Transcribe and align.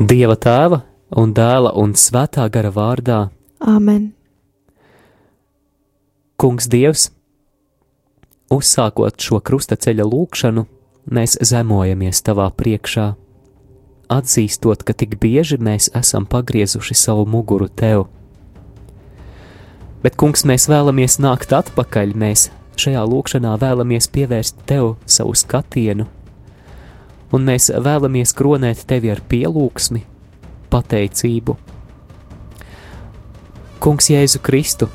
Dieva 0.00 0.32
tēva 0.32 0.78
un 1.20 1.34
dēla 1.36 1.74
un 1.76 1.90
svētā 1.92 2.46
gara 2.48 2.70
vārdā 2.72 3.18
Āmen! 3.60 4.14
Kungs 6.40 6.70
Dievs, 6.72 7.10
uzsākot 8.48 9.20
šo 9.20 9.42
krustaceļa 9.44 10.06
lūkšanu, 10.08 10.64
mēs 11.04 11.36
zemojamies 11.44 12.22
tavā 12.24 12.46
priekšā, 12.48 13.10
atzīstot, 14.16 14.86
ka 14.88 14.96
tik 14.96 15.18
bieži 15.20 15.58
mēs 15.60 15.90
esam 15.92 16.24
pagriezuši 16.24 16.96
savu 16.96 17.26
muguru 17.28 17.68
tev. 17.68 18.06
Bet, 20.00 20.16
kungs, 20.16 20.46
mēs 20.48 20.64
vēlamies 20.72 21.18
nākt 21.20 21.52
atpakaļ, 21.52 22.16
mēs 22.16 22.46
šajā 22.80 23.04
lūkšanā 23.04 23.52
vēlamies 23.60 24.08
pievērst 24.16 24.64
tev 24.64 24.94
savu 25.04 25.36
skatienu, 25.36 26.08
un 27.32 27.46
mēs 27.46 27.70
vēlamies 27.70 28.34
kronēt 28.36 28.84
tevi 28.90 29.12
ar 29.12 29.22
pielūgsmi, 29.30 30.02
pateicību. 30.70 31.56
Kungs 33.80 34.10
Jēzu 34.12 34.42
Kristu, 34.44 34.90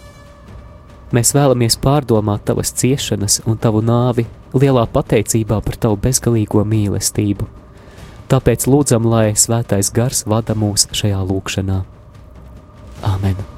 mēs 1.16 1.34
vēlamies 1.36 1.80
pārdomāt 1.82 2.46
tavas 2.46 2.74
ciešanas 2.78 3.42
un 3.50 3.58
tavu 3.58 3.82
nāvi 3.86 4.28
lielā 4.54 4.86
pateicībā 4.92 5.60
par 5.66 5.80
tavu 5.82 6.00
bezgalīgo 6.06 6.64
mīlestību. 6.68 7.50
Tāpēc 8.30 8.70
lūdzam, 8.70 9.06
lai 9.10 9.34
svētais 9.38 9.92
gars 9.94 10.24
vada 10.30 10.58
mūs 10.58 10.88
šajā 10.94 11.26
lūkšanā. 11.30 11.84
Āmen! 13.06 13.55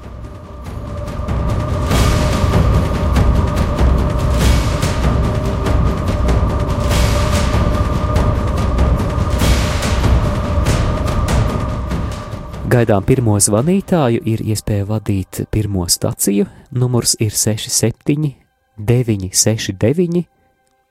Gaidām 12.68 13.00
pirmo 13.08 13.32
zvanītāju, 13.40 14.20
ir 14.28 14.42
iespēja 14.44 14.84
vadīt 14.90 15.38
pirmo 15.48 15.86
staciju. 15.88 16.44
Numurs 16.76 17.14
ir 17.16 17.32
67, 17.32 18.34
969, 18.76 20.26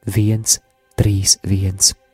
131. 0.10 2.07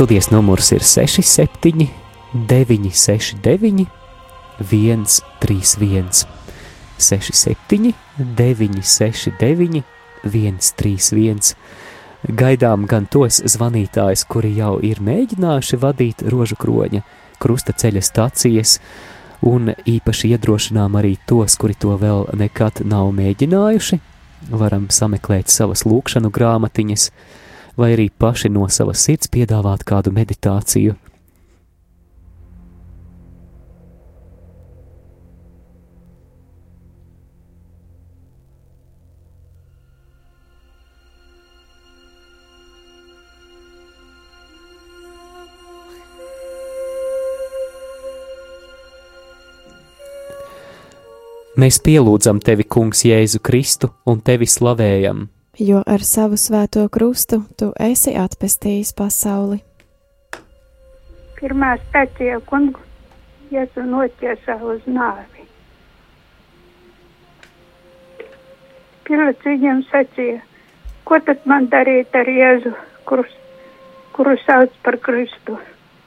Studijas 0.00 0.30
numurs 0.30 0.72
ir 0.72 0.82
67, 0.82 1.86
969, 2.32 3.86
131, 4.60 6.26
67, 6.98 7.92
969, 8.16 9.82
131. 10.24 11.52
Gaidām 12.32 12.86
gan 12.88 13.04
tos 13.12 13.42
zvanītājus, 13.44 14.24
kuri 14.24 14.54
jau 14.56 14.78
ir 14.80 15.02
mēģinājuši 15.04 15.80
vadīt 15.84 16.24
rožu 16.32 16.56
kroņa 16.56 17.02
krusta 17.36 17.76
ceļa 17.76 18.00
stacijas, 18.00 18.78
un 19.44 19.74
īpaši 19.84 20.32
iedrošinām 20.32 20.96
arī 20.96 21.18
tos, 21.28 21.58
kuri 21.60 21.76
to 21.76 22.00
vēl 22.00 22.24
nekad 22.40 22.80
nav 22.88 23.12
mēģinājuši. 23.20 24.00
Varam 24.48 24.88
sameklēt 24.88 25.52
savas 25.52 25.84
lūkšanu 25.84 26.32
grāmatiņas, 26.32 27.10
vai 27.76 27.92
arī 27.94 28.08
paši 28.10 28.50
no 28.52 28.66
savas 28.68 29.04
sirds 29.06 29.30
piedāvāt 29.32 29.84
kādu 29.86 30.12
meditāciju. 30.14 30.96
Mēs 51.60 51.76
pielūdzam 51.84 52.38
tevi, 52.40 52.64
Kungs, 52.64 53.02
Jēzu 53.04 53.42
Kristu 53.44 53.90
un 54.08 54.22
tevi 54.24 54.46
slavējam 54.48 55.26
jo 55.58 55.82
ar 55.86 56.04
savu 56.04 56.36
svēto 56.36 56.86
krustu 56.92 57.42
tu 57.58 57.72
esi 57.80 58.14
atpestījis 58.16 58.92
pasauli. 58.96 59.60
Pirmā 61.40 61.74
stacija 61.88 62.38
kungu 62.46 62.80
Jēzu 63.50 63.82
notiesā 63.82 64.54
uz 64.62 64.84
nāvi. 64.86 65.46
Pilats 69.08 69.42
viņam 69.42 69.80
sacīja, 69.88 70.38
ko 71.08 71.18
tad 71.26 71.42
man 71.50 71.66
darīt 71.72 72.14
ar 72.14 72.30
Jēzu, 72.30 72.70
kurus, 73.10 73.32
kuru 74.14 74.36
sauc 74.44 74.76
par 74.84 75.00
Kristu? 75.02 75.58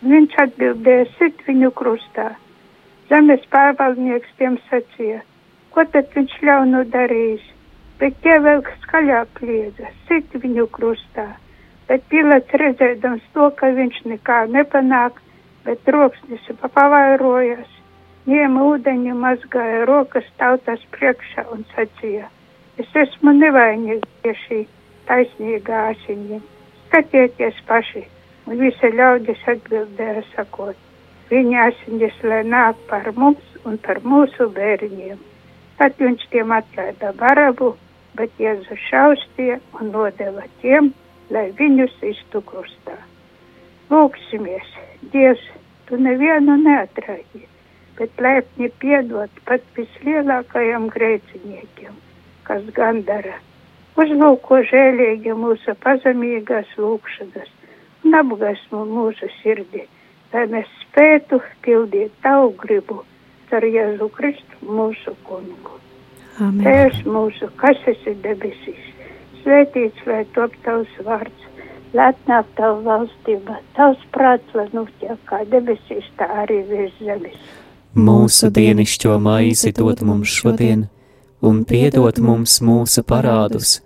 Viņš 0.03 0.38
atbildēja, 0.46 1.09
sit 1.18 1.44
viņu 1.48 1.72
krustā. 1.76 2.30
Zemes 3.09 3.44
pārvaldnieks 3.52 4.32
tiem 4.40 4.56
sacīja, 4.70 5.20
ko 5.76 5.84
tad 5.92 6.16
viņš 6.16 6.40
ļaunu 6.48 6.86
darījis? 6.96 7.53
Bet 8.03 8.18
tie 8.19 8.36
vēl 8.44 8.59
skaļāk 8.84 9.30
kliedza, 9.40 9.88
sit 10.09 10.34
viņu 10.44 10.66
krustā. 10.75 11.30
Bet 11.88 12.03
Pilats 12.12 12.56
redzēdams 12.59 13.24
to, 13.36 13.46
ka 13.56 13.69
viņš 13.78 14.02
nekā 14.12 14.40
nepanāk, 14.52 15.22
bet 15.64 15.80
troksnis 15.88 16.50
pavairojas, 16.75 17.69
ņēma 18.28 18.66
ūdeņu, 18.72 19.14
mazgāja 19.19 19.86
rokas 19.88 20.28
tautas 20.41 20.84
priekšā 20.96 21.46
un 21.56 21.64
sacīja, 21.72 22.28
es 22.84 22.91
esmu 23.03 23.36
nevainīgs 23.38 24.18
pie 24.24 24.34
šī 24.41 24.59
taisnīgā 25.08 25.85
asiņa. 25.94 26.41
Skatieties 26.88 27.62
paši, 27.70 28.03
un 28.47 28.59
visi 28.59 28.91
ļaudis 28.97 29.47
atbildēja 29.53 30.25
sakot, 30.34 30.75
viņa 31.31 31.70
asiņas, 31.70 32.20
lai 32.28 32.41
nāk 32.52 32.84
par 32.91 33.08
mums 33.16 33.64
un 33.64 33.80
par 33.88 34.03
mūsu 34.03 34.52
bērniem. 34.59 35.24
Tad 35.80 35.96
viņš 36.03 36.28
tiem 36.35 36.52
atlaida 36.52 37.16
barabu 37.18 37.74
bet 38.18 38.34
Jēzus 38.41 38.81
šaustie 38.90 39.57
un 39.79 39.91
nodeva 39.94 40.46
tiem, 40.61 40.91
lai 41.34 41.49
viņus 41.58 41.96
iztu 42.14 42.41
krustā. 42.49 42.97
Lūksimies, 43.91 44.70
Dievs, 45.14 45.43
tu 45.88 45.99
nevienu 46.02 46.55
neatraidi, 46.61 47.43
bet 47.97 48.22
lēpni 48.26 48.70
piedot 48.82 49.41
pat 49.47 49.66
vislielākajiem 49.78 50.88
grēciniekiem, 50.93 51.97
kas 52.47 52.70
gan 52.78 53.03
dara. 53.09 53.40
Uzlūko 53.99 54.64
žēlīgi 54.72 55.35
mūsu 55.38 55.76
pazemīgās 55.84 56.72
lūkšanas 56.82 57.52
un 58.03 58.17
apgaismo 58.17 58.85
mūsu 58.90 59.29
sirdi, 59.41 59.85
lai 60.34 60.47
mēs 60.55 60.70
spētu 60.82 61.43
pildīt 61.66 62.16
tavu 62.26 62.55
gribu 62.64 63.03
ar 63.53 63.66
Jēzu 63.70 64.09
Kristu 64.17 64.73
mūsu 64.79 65.14
kungu. 65.28 65.83
Amen. 66.41 66.64
Tēvs 66.66 67.03
mūsu, 67.06 67.50
kas 67.62 67.78
esi 67.90 68.16
debesīs, 68.24 68.85
svētīts 69.44 70.08
lai 70.09 70.24
top 70.34 70.56
tavs 70.66 70.96
vārds, 71.06 71.46
lai 71.94 72.09
atnāk 72.09 72.50
tavu 72.58 72.82
valstība, 72.88 73.59
tavs 73.78 74.02
prāts, 74.16 74.56
lai 74.58 74.66
notiek 74.74 75.20
kā 75.30 75.44
debesīs, 75.52 76.08
tā 76.18 76.30
arī 76.41 76.64
virs 76.70 76.97
zemes. 76.97 77.38
Mūsu 77.94 78.50
dienišķo 78.50 79.20
maizi 79.22 79.76
dod 79.78 80.02
mums 80.02 80.34
šodien, 80.34 80.88
un 81.46 81.62
piedod 81.70 82.18
mums 82.18 82.58
mūsu 82.66 83.06
parādus, 83.06 83.82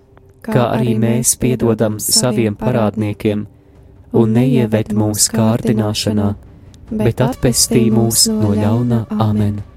kā 0.48 0.70
arī 0.78 0.96
mēs 0.96 1.36
piedodam 1.42 2.00
saviem 2.00 2.56
parādniekiem, 2.56 3.48
un 4.16 4.38
neieved 4.40 4.96
mūsu 4.96 5.36
kārdināšanā, 5.36 6.36
bet 6.96 7.26
atpestī 7.28 7.90
mūs 7.92 8.30
no 8.32 8.56
ļauna 8.56 9.04
amen. 9.20 9.60
Es 9.60 9.77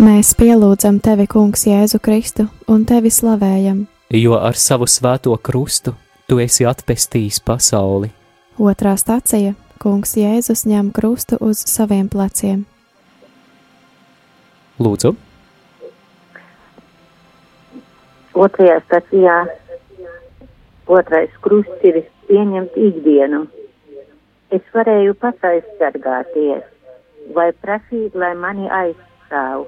Mēs 0.00 0.30
pielūdzam 0.32 0.96
tevi, 1.04 1.26
Kungs, 1.28 1.66
Jēzu 1.68 1.98
Kristu, 2.00 2.46
un 2.72 2.86
tevi 2.88 3.10
slavējam. 3.12 3.86
jo 4.10 4.34
ar 4.34 4.56
savu 4.56 4.86
svēto 4.86 5.36
krustu 5.42 5.92
tu 6.28 6.38
esi 6.40 6.64
atpestījis 6.64 7.40
pasauli. 7.44 8.08
Otrā 8.58 8.94
stācija- 8.96 9.54
Kungs 9.82 10.16
Jēzus 10.16 10.64
ņem 10.64 10.92
krustu 10.92 11.36
uz 11.40 11.58
saviem 11.58 12.08
pleciem. 12.08 12.64
Lūdzu, 14.78 15.16
Otrajā 18.34 18.80
stacijā 18.86 19.48
otrais 20.86 21.30
krusts 21.42 21.84
ir 21.84 22.04
pieņemt 22.28 22.76
ikdienu. 22.76 23.46
Es 24.50 24.62
varēju 24.72 25.14
pats 25.14 25.42
aizsargāties 25.42 26.62
vai 27.34 27.52
prasīt, 27.52 28.14
lai 28.14 28.34
mani 28.34 28.68
aizstāv. 28.68 29.66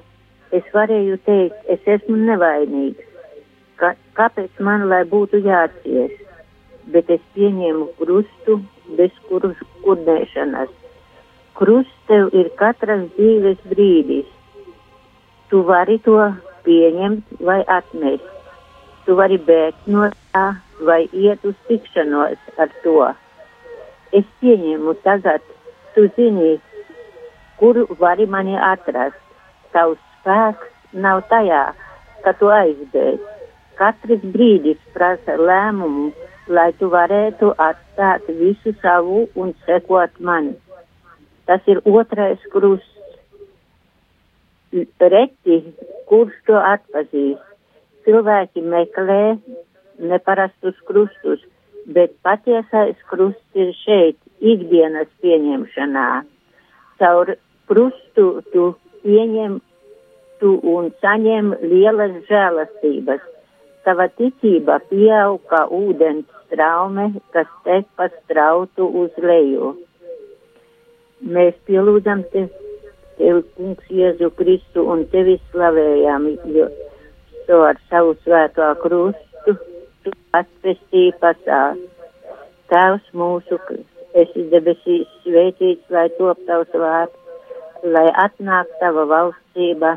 Es 0.52 0.66
varēju 0.74 1.16
teikt, 1.24 1.60
es 1.72 1.86
esmu 1.88 2.18
nevainīgs. 2.28 3.06
Ka, 3.80 3.94
kāpēc 4.18 4.58
man 4.60 4.84
lai 4.90 5.00
būtu 5.08 5.40
jācieš? 5.46 6.18
Bet 6.92 7.08
es 7.14 7.22
pieņēmu 7.36 7.86
krustu 7.96 8.58
bez 8.98 9.16
kurš 9.30 9.62
kurnēšanas. 9.86 10.68
Krusts 11.56 12.04
tev 12.10 12.28
ir 12.36 12.52
katras 12.60 13.06
dzīves 13.16 13.64
brīdis. 13.72 14.28
Tu 15.48 15.62
vari 15.72 15.96
to 16.04 16.18
pieņemt 16.68 17.40
vai 17.48 17.62
atmest. 17.78 18.28
Tu 19.06 19.16
vari 19.16 19.40
bēgt 19.48 19.88
no 19.88 20.10
tā 20.36 20.46
vai 20.84 21.02
iet 21.12 21.48
uz 21.48 21.56
tikšanos 21.70 22.60
ar 22.60 22.72
to. 22.84 23.08
Es 24.12 24.28
pieņemu 24.44 24.98
tagad, 25.08 25.42
tu 25.96 26.10
zini, 26.16 26.58
kur 27.56 27.86
vari 27.98 28.28
mani 28.28 28.58
atrast. 28.72 29.20
Tavs 29.72 30.11
spēks 30.22 30.94
nav 30.94 31.24
tajā, 31.30 31.72
ka 32.22 32.32
tu 32.38 32.50
aizbēg. 32.54 33.20
Katrs 33.78 34.22
brīdis 34.34 34.78
prasa 34.94 35.34
lēmumu, 35.34 36.12
lai 36.46 36.70
tu 36.78 36.90
varētu 36.92 37.52
atstāt 37.58 38.28
visu 38.28 38.74
savu 38.82 39.26
un 39.34 39.54
sekot 39.66 40.20
man. 40.20 40.52
Tas 41.46 41.62
ir 41.66 41.80
otrais 41.84 42.38
krusts. 42.52 42.88
Reti, 44.72 45.58
kurš 46.08 46.36
to 46.46 46.56
atpazīst. 46.56 47.42
Cilvēki 48.06 48.62
meklē 48.66 49.36
neparastus 50.02 50.78
krustus, 50.88 51.42
bet 51.86 52.14
patiesais 52.24 52.96
krusts 53.10 53.58
ir 53.58 53.74
šeit, 53.82 54.18
ikdienas 54.40 55.10
pieņemšanā. 55.22 56.06
Caur 57.02 57.34
krustu 57.70 58.26
tu 58.54 58.72
pieņem 59.04 59.60
tu 60.42 60.56
un 60.74 60.90
saņem 61.02 61.54
lielas 61.62 62.18
žēlastības. 62.26 63.22
Tava 63.86 64.08
ticība 64.18 64.78
pieaug 64.90 65.40
kā 65.50 65.64
ūdens 65.78 66.26
traume, 66.52 67.08
kas 67.34 67.48
tek 67.66 67.86
pa 67.96 68.08
strautu 68.12 68.86
uz 69.02 69.14
leju. 69.22 69.72
Mēs 71.22 71.54
pielūdzam 71.66 72.24
te, 72.34 72.48
tevi, 73.18 73.42
kungs, 73.56 73.86
Jēzu 73.90 74.30
Kristu 74.38 74.84
un 74.90 75.06
tevi 75.14 75.38
slavējam, 75.52 76.28
jo 76.56 76.68
to 77.46 77.62
ar 77.66 77.78
savu 77.90 78.16
svēto 78.24 78.68
krustu 78.82 79.56
tu 80.02 80.14
atpestīji 80.38 81.14
pasauli. 81.22 81.88
Tēvs 82.72 83.10
mūsu, 83.18 83.58
esi 84.18 84.46
debesīs 84.52 85.10
svētīts, 85.24 85.84
lai 85.92 86.08
top 86.18 86.40
tavs 86.48 86.72
vārds, 86.84 87.18
lai 87.84 88.06
atnāk 88.24 88.70
tava 88.80 89.04
valstība, 89.10 89.96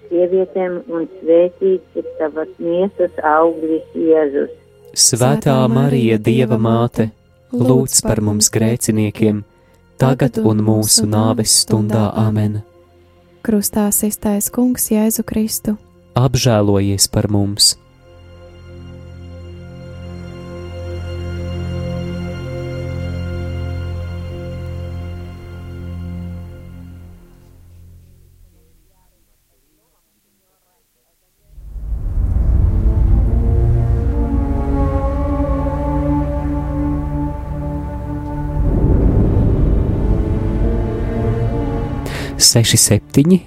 sievietēm, 0.11 0.81
un 0.91 1.07
svētīts 1.21 1.99
ir 1.99 2.09
tavas 2.19 2.51
miesas 2.59 3.15
auglis 3.23 3.87
Jēzus. 3.95 4.51
Svētā 4.91 5.55
Marija, 5.71 6.19
Dieva 6.19 6.59
māte, 6.59 7.09
lūdz 7.55 8.01
par 8.03 8.19
mums 8.21 8.51
grēciniekiem, 8.51 9.43
tagad 10.01 10.41
un 10.43 10.63
mūsu 10.67 11.07
nāves 11.07 11.55
stundā 11.63 12.09
amen. 12.19 12.59
Krustā 13.41 13.87
iztais 13.89 14.51
Kungs 14.53 14.91
Jēzu 14.91 15.23
Kristu. 15.25 15.77
Apžēlojies 16.19 17.07
par 17.09 17.31
mums! 17.31 17.77
Seši, 42.51 42.77
septiņi, 42.77 43.39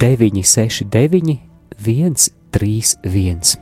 deviņi, 0.00 0.42
seši, 0.44 0.88
deviņi, 0.92 1.36
viens, 1.80 2.28
trīs, 2.52 2.96
viens. 3.08 3.56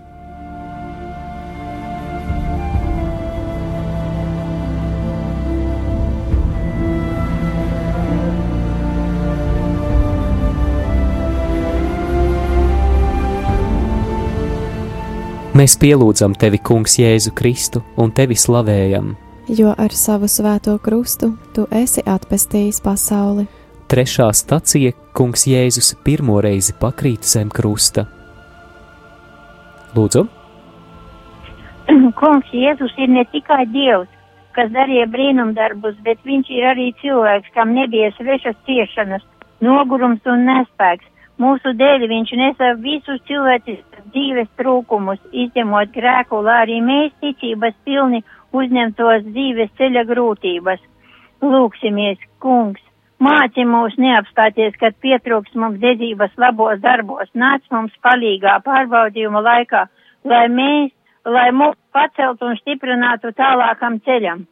Mēs 15.52 15.76
pielūdzam 15.78 16.32
tevi, 16.34 16.58
Kungs, 16.58 16.96
Jēzu 16.98 17.30
Kristu, 17.38 17.84
un 18.00 18.10
tevi 18.10 18.34
slavējam. 18.34 19.12
Jo 19.52 19.74
ar 19.78 19.92
savu 19.94 20.26
svēto 20.30 20.74
krustu 20.82 21.34
tu 21.54 21.68
esi 21.70 22.02
atpestījis 22.08 22.80
pasauli. 22.82 23.44
Trešā 23.92 24.30
stacija 24.32 24.94
Kungs 25.12 25.42
Jēzus 25.44 25.90
pirmo 26.00 26.38
reizi 26.40 26.72
pakrīt 26.80 27.26
zem 27.28 27.50
krusta. 27.52 28.06
Lūdzu, 29.92 30.22
Kungs 32.20 32.54
Jēzus 32.56 32.94
ir 32.96 33.10
ne 33.12 33.26
tikai 33.28 33.66
Dievs, 33.74 34.08
kas 34.56 34.70
darīja 34.72 35.04
brīnumdarbus, 35.12 35.98
bet 36.06 36.24
viņš 36.24 36.48
ir 36.56 36.64
arī 36.70 36.86
cilvēks, 37.02 37.52
kam 37.52 37.74
nebija 37.76 38.08
svešas 38.16 38.56
ciešanas, 38.64 39.26
nogurums 39.60 40.24
un 40.24 40.46
nespēks. 40.48 41.10
Mūsu 41.44 41.74
dēļ 41.76 42.06
viņš 42.14 42.32
nesa 42.40 42.70
visus 42.86 43.20
cilvēces 43.28 43.82
dzīves 44.14 44.48
trūkumus, 44.62 45.20
izņemot 45.44 45.92
grēku, 45.98 46.40
lai 46.48 46.62
arī 46.62 46.78
mēs 46.86 47.12
ticības 47.20 47.76
pilni 47.84 48.22
uzņemtos 48.56 49.28
dzīves 49.28 49.76
ceļa 49.76 50.06
grūtības. 50.14 50.80
Lūksimies, 51.44 52.24
kungs, 52.40 52.80
māci 53.22 53.64
mūs 53.68 53.94
neapstāties, 54.00 54.74
kad 54.80 54.96
pietrūks 55.04 55.54
mums 55.58 55.80
dedzības 55.82 56.34
labos 56.40 56.80
darbos, 56.82 57.30
nāc 57.34 57.66
mums 57.74 57.94
palīgā 58.04 58.58
pārbaudījuma 58.66 59.42
laikā, 59.46 59.84
lai 60.28 60.46
mēs, 60.52 60.90
lai 61.26 61.50
mūs 61.54 61.78
pacelt 61.94 62.42
un 62.42 62.58
stiprinātu 62.60 63.34
tālākam 63.38 64.00
ceļam. 64.06 64.46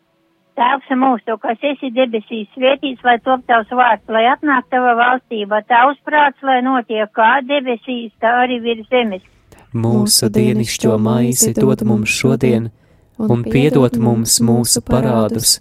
Tēvs 0.61 0.91
mūsu, 0.99 1.37
kas 1.41 1.62
esi 1.65 1.89
debesīs, 1.95 2.49
svētīts, 2.53 3.05
lai 3.07 3.17
top 3.25 3.47
tavs 3.49 3.71
vārds, 3.73 4.05
lai 4.12 4.27
atnāk 4.29 4.67
tava 4.73 4.93
valstība, 4.99 5.62
tavs 5.71 6.00
prāts, 6.05 6.43
lai 6.45 6.59
notiek 6.67 7.09
kā 7.17 7.39
debesīs, 7.47 8.11
tā 8.21 8.35
arī 8.43 8.59
virs 8.65 8.89
zemes. 8.93 9.25
Mūsu 9.73 10.29
dienišķo 10.35 10.99
maizi 10.99 11.55
dod 11.57 11.87
mums 11.87 12.12
šodien, 12.12 12.69
un 13.17 13.45
piedod 13.47 13.95
mums 14.03 14.41
mūsu 14.43 14.83
parādus, 14.85 15.61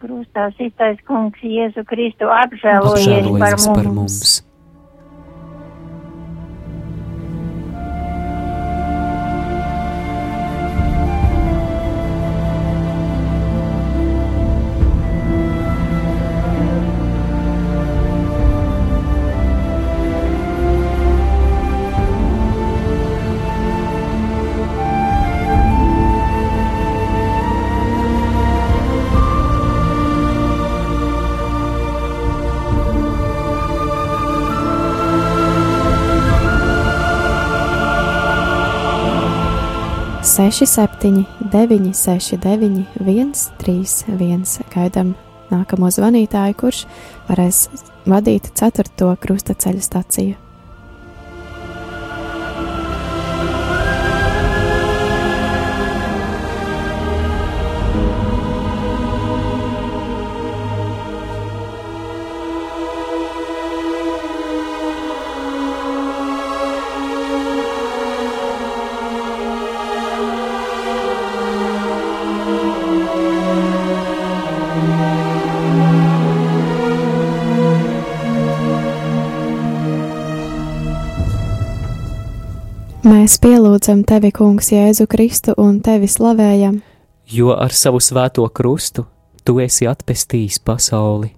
Krustā 0.00 0.48
sistais 0.58 1.00
kungs 1.08 1.42
Jēzu 1.44 1.84
Kristu 1.88 2.30
apžēlojies 2.32 3.28
par 3.38 3.58
mums. 3.58 3.68
par 3.74 3.90
mums! 3.94 4.49
Seši, 40.40 40.66
septiņi, 40.72 41.22
deviņi, 41.52 41.90
seši, 41.96 42.38
deviņi, 42.40 42.84
viens, 43.04 43.42
trīs, 43.60 43.98
viens. 44.08 44.54
Gaidām 44.72 45.12
nākamo 45.50 45.90
zvanītāju, 45.92 46.56
kurš 46.62 46.84
varēs 47.28 47.66
vadīt 48.08 48.48
ceturto 48.56 49.12
krustaceļa 49.20 49.84
staciju. 49.84 50.49
Mēs 83.30 83.38
pielūdzam 83.38 84.00
tevi, 84.02 84.32
Kungs, 84.34 84.72
Jēzu 84.74 85.04
Kristu 85.06 85.52
un 85.62 85.76
tevi 85.86 86.08
slavējam. 86.10 86.80
Jo 87.30 87.52
ar 87.54 87.70
savu 87.70 88.00
svēto 88.02 88.42
krustu 88.50 89.04
tu 89.46 89.60
esi 89.62 89.86
atpestījis 89.86 90.56
pasauli. 90.66 91.28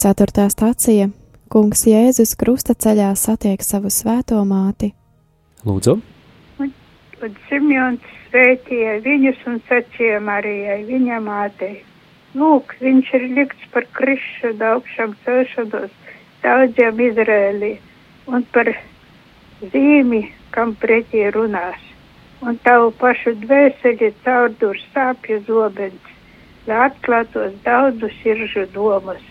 Ceturtā 0.00 0.46
stācija- 0.48 1.10
Kungs 1.52 1.82
Jēzus 1.84 2.32
krusta 2.40 2.72
ceļā 2.72 3.10
satiek 3.12 3.60
savu 3.60 3.92
svēto 3.92 4.40
māti. 4.48 4.94
Lūdzu, 5.66 6.00
Un 6.58 7.36
Simjons 7.50 8.00
svētīja 8.30 9.02
viņus 9.04 9.42
un 9.46 9.60
sacīja 9.68 10.22
Marijai, 10.24 10.78
viņa 10.88 11.18
mātei. 11.20 11.82
Lūk, 12.34 12.72
viņš 12.80 13.10
ir 13.20 13.28
likts 13.36 13.68
par 13.70 13.84
krišanu 13.92 14.64
augšām 14.70 15.12
celšanos 15.26 15.92
daudziem 16.40 17.04
Izrēlī 17.10 17.78
un 18.28 18.46
par 18.50 18.72
zīmi, 19.60 20.22
kam 20.54 20.74
pretī 20.80 21.26
runās. 21.34 21.82
Un 22.44 22.58
tavu 22.66 22.90
pašu 23.00 23.32
dvēseli 23.42 24.10
caurdur 24.24 24.78
sāpju 24.92 25.40
zobens, 25.48 26.10
lai 26.68 26.80
atklātos 26.88 27.54
daudzu 27.64 28.10
siržu 28.20 28.66
domas. 28.74 29.22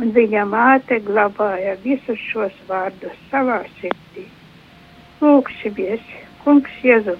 Un 0.00 0.12
viņa 0.16 0.44
māte 0.48 1.00
glabāja 1.06 1.74
visus 1.84 2.20
šos 2.30 2.54
vārdus 2.68 3.16
savā 3.30 3.62
sirdī. 3.80 4.26
Lūksimies, 5.20 6.04
kungs 6.44 6.76
Jēzu, 6.84 7.16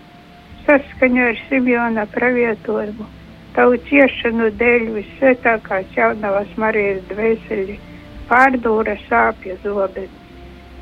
saskaņo 0.66 1.26
ar 1.32 1.40
Simjona 1.48 2.06
pravietojumu, 2.14 3.08
tavu 3.56 3.80
ciešanu 3.88 4.52
dēļ 4.60 4.86
visvētākās 4.98 5.90
jaunavas 5.96 6.52
Marijas 6.60 7.02
dvēseli 7.10 7.76
pārdūra 8.30 8.96
sāpju 9.08 9.58
zobens. 9.64 10.16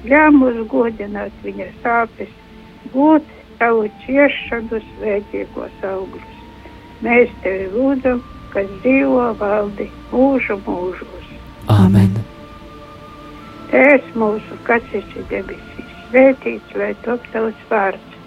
Ļauj 0.07 0.35
mums 0.37 0.69
godināt 0.71 1.43
viņa 1.43 1.71
sāpes, 1.83 2.31
būt 2.95 3.37
tavu 3.59 3.87
ciešanu 4.05 4.81
svētīgos 4.87 5.85
augļus. 5.87 6.35
Mēs 7.05 7.31
tevi 7.45 7.69
lūdzam, 7.75 8.23
kas 8.53 8.69
dzīvo 8.83 9.29
valdi 9.39 9.89
mūžu 10.13 10.59
mūžos. 10.67 11.31
Amen! 11.73 12.17
Tēvs 13.69 14.15
mūsu, 14.17 14.57
kas 14.65 14.85
esi 14.97 15.25
debesīs, 15.29 15.95
svētīts 16.09 16.77
lai 16.81 16.95
top 17.05 17.25
tavs 17.35 17.67
vārds, 17.69 18.19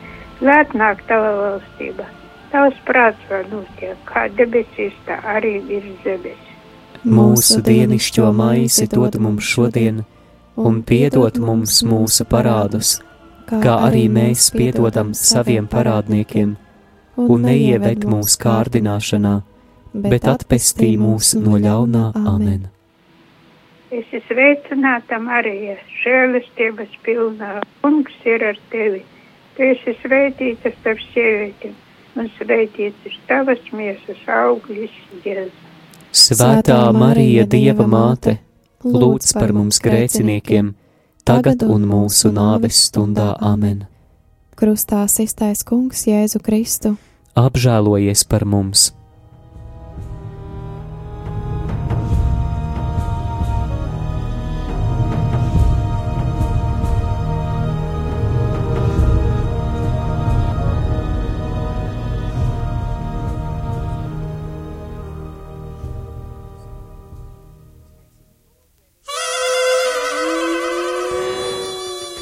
lai 0.45 0.59
atnāk 0.61 1.01
tava 1.09 1.31
valstība, 1.39 2.05
tavs 2.53 2.77
prāts 2.85 3.29
var 3.31 3.47
notiek, 3.49 3.97
kā 4.05 4.27
debesīs, 4.37 4.93
tā 5.07 5.17
arī 5.35 5.57
virs 5.65 6.05
zemes. 6.05 6.47
Mūsu 7.01 7.63
dienišķo 7.65 8.27
maizi 8.37 8.85
dod 8.91 9.17
mums 9.17 9.47
šodien, 9.49 10.03
un 10.61 10.83
piedod 10.85 11.39
mums 11.41 11.79
mūsu 11.87 12.27
parādus, 12.29 12.99
kā 13.47 13.77
arī 13.87 14.07
mēs 14.11 14.49
piedodam 14.55 15.13
saviem 15.17 15.67
parādniekiem, 15.71 16.57
un 17.17 17.47
neieved 17.47 18.05
mūsu 18.09 18.37
kārdināšanā, 18.41 19.33
bet 19.93 20.27
atpestī 20.31 20.93
mūs 20.99 21.33
no 21.39 21.57
ļaunā 21.61 22.11
amen. 22.15 22.69
Es 23.91 24.07
esmu 24.07 24.21
sveicināta 24.29 25.17
Marija, 25.19 25.75
žēlastības 25.99 26.93
pilnā. 27.03 27.57
Kungs 27.81 28.13
ir 28.23 28.45
ar 28.47 28.59
tevi. 28.71 29.01
Tu 29.57 29.65
esi 29.67 29.91
svētīta 29.99 30.71
starp 30.77 31.01
sievietēm, 31.09 31.73
un 32.15 32.29
svētīts 32.37 33.09
ir 33.09 33.17
tavas 33.27 33.65
miesas 33.75 34.21
auglis, 34.31 34.95
Jēzus. 35.25 35.67
Svētā 36.15 36.79
Marija, 36.95 37.43
Dieva 37.51 37.83
māte, 37.87 38.37
lūdz 38.83 39.35
par 39.35 39.51
mums 39.55 39.81
grēciniekiem, 39.83 40.71
tagad 41.31 41.63
un 41.67 41.87
mūsu 41.87 42.31
nāves 42.35 42.85
stundā 42.89 43.31
amen. 43.39 43.85
Krustā 44.59 45.05
iztais 45.07 45.63
Kungs 45.65 46.05
Jēzu 46.05 46.41
Kristu. 46.43 46.95
Apžēlojies 47.39 48.27
par 48.27 48.45
mums! 48.45 48.91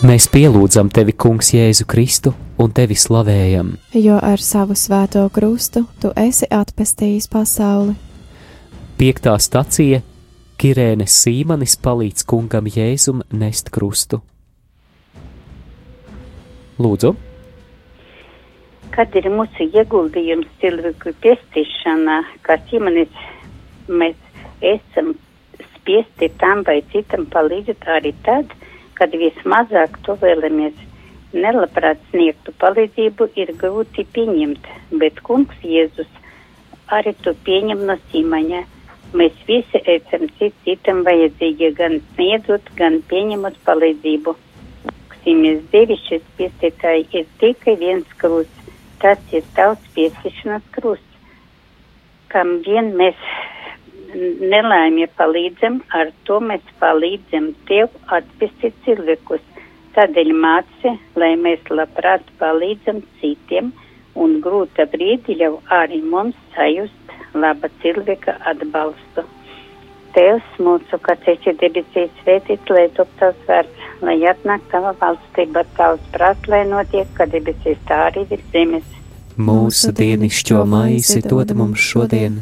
Mēs 0.10 0.25
pielūdzam 0.34 0.88
tevi, 0.89 1.13
Kungs, 1.13 1.51
Jēzu 1.54 1.86
Kristu 1.86 2.32
un 2.58 2.72
tevi 2.74 2.96
slavējam. 2.98 3.75
Jo 3.94 4.16
ar 4.25 4.42
savu 4.42 4.74
svēto 4.74 5.22
krustu 5.30 5.84
tu 6.01 6.10
esi 6.18 6.48
atpestījis 6.50 7.28
pasauli. 7.30 7.94
Piektā 8.98 9.36
stacija- 9.38 10.00
Kirēnes 10.60 11.13
Sīmanis 11.13 11.75
palīdz 11.84 12.25
kungam 12.25 12.66
Jēzum 12.66 13.22
nest 13.30 13.70
krustu. 13.70 14.22
Lūdzu, 16.80 17.13
kad 18.89 19.13
ir 19.13 19.30
mūsu 19.30 19.70
ieguldījums 19.70 20.50
cilvēku 20.63 21.13
pestīšanā, 21.22 22.24
kā 22.42 22.58
ķimenes 22.72 23.13
mēs 23.88 24.18
esam 24.60 25.13
spiesti 25.75 26.32
tam 26.42 26.63
vai 26.63 26.82
citam 26.92 27.28
palīdzēt 27.30 27.86
arī 28.00 28.16
tad, 28.24 28.48
kad 28.48 28.68
vismazāk 29.08 30.00
to 30.03 30.15
vēlamies. 30.20 30.74
Nelabprāt 31.34 32.00
sniegtu 32.10 32.51
palīdzību 32.58 33.29
ir 33.38 33.53
grūti 33.53 34.06
pieņemt, 34.15 34.65
bet 34.98 35.20
kungs 35.22 35.56
Jēzus 35.62 36.10
arī 36.89 37.13
to 37.24 37.36
pieņem 37.46 37.86
no 37.86 37.96
sīmaņa. 38.10 38.63
Mēs 39.13 39.34
visi 39.48 39.82
esam 39.94 40.27
cit 40.39 40.53
citam 40.65 41.03
vajadzīgi, 41.06 41.72
gan 41.77 42.00
sniedzot, 42.15 42.70
gan 42.77 43.01
pieņemot 43.10 43.58
palīdzību. 43.65 44.36
Simies 45.24 45.62
devišķis 45.72 46.25
piestītāji 46.38 47.08
ir 47.22 47.29
tikai 47.39 47.75
viens 47.77 48.18
krusts. 48.18 48.74
Tas 49.00 49.20
ir 49.32 49.46
tauts 49.56 49.86
piestišanas 49.96 50.65
krusts, 50.75 51.20
kam 52.27 52.58
vien 52.65 52.91
mēs 53.00 53.15
nelaimē 54.16 55.08
palīdzam, 55.20 55.82
ar 55.94 56.12
to 56.28 56.39
mēs 56.39 56.66
palīdzam 56.82 57.54
Tev 57.70 57.89
atpestīt 58.08 58.75
cilvēkus. 58.86 59.44
Tādēļ 59.96 60.32
māci, 60.38 60.94
lai 61.20 61.34
mēs 61.36 61.66
labprāt 61.70 62.25
palīdzam 62.39 63.01
citiem 63.20 63.74
un 64.16 64.39
grūta 64.44 64.86
brīdi 64.92 65.38
jau 65.39 65.58
arī 65.74 66.01
mums 66.01 66.38
sajust 66.56 67.13
laba 67.34 67.70
cilvēka 67.82 68.38
atbalstu. 68.51 69.25
Tevs 70.16 70.54
mūsu, 70.58 70.98
kas 71.06 71.25
esi 71.30 71.54
debesīs 71.62 72.10
svētīts, 72.24 72.72
lai 72.74 72.88
top 72.98 73.10
tavs 73.20 73.42
vārds, 73.48 73.84
lai 74.01 74.18
atnāk 74.32 74.63
tava 74.72 74.96
valstība, 75.01 75.63
tavs 75.78 76.06
prāt, 76.16 76.50
lai 76.50 76.63
notiek, 76.66 77.10
ka 77.18 77.30
debesīs 77.30 77.78
tā 77.89 78.08
arī 78.10 78.25
virs 78.32 78.48
zemes. 78.54 78.88
mūsu 79.38 79.94
dienascho 79.96 80.66
maizi 80.66 81.22
dod 81.22 81.54
mums 81.56 81.80
šodien, 81.80 82.42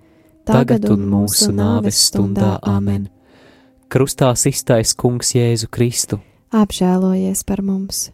tagad 0.45 0.85
un 0.89 1.05
mūsu 1.09 1.51
nāves 1.55 1.99
stundā 2.09 2.57
amen. 2.61 3.09
Krustā 3.91 4.31
iztais 4.47 4.93
kungs 4.95 5.33
Jēzu 5.35 5.67
Kristu, 5.69 6.19
Apžēlojies 6.51 7.45
par 7.47 7.61
mums! 7.63 8.09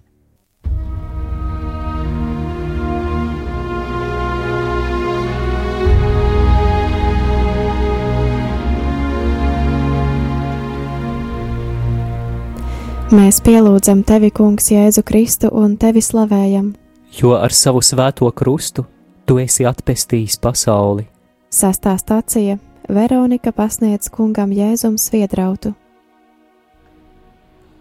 Mēs 13.08 13.38
pielūdzam 13.40 14.02
tevi, 14.04 14.34
Kungs, 14.36 14.68
Jēzu 14.68 15.00
Kristu 15.08 15.48
un 15.56 15.78
tevi 15.80 16.02
slavējam. 16.04 16.74
jo 17.22 17.32
ar 17.34 17.52
savu 17.52 17.80
svēto 17.82 18.30
krustu 18.36 18.86
tu 19.26 19.38
esi 19.40 19.64
atpestījis 19.66 20.38
pasauli. 20.42 21.08
Sastā 21.48 21.94
stācija 21.96 22.58
Veronika 22.92 23.54
pasniedz 23.56 24.10
kungam 24.12 24.50
Jēzum 24.52 24.98
sviedrautu. 25.00 25.70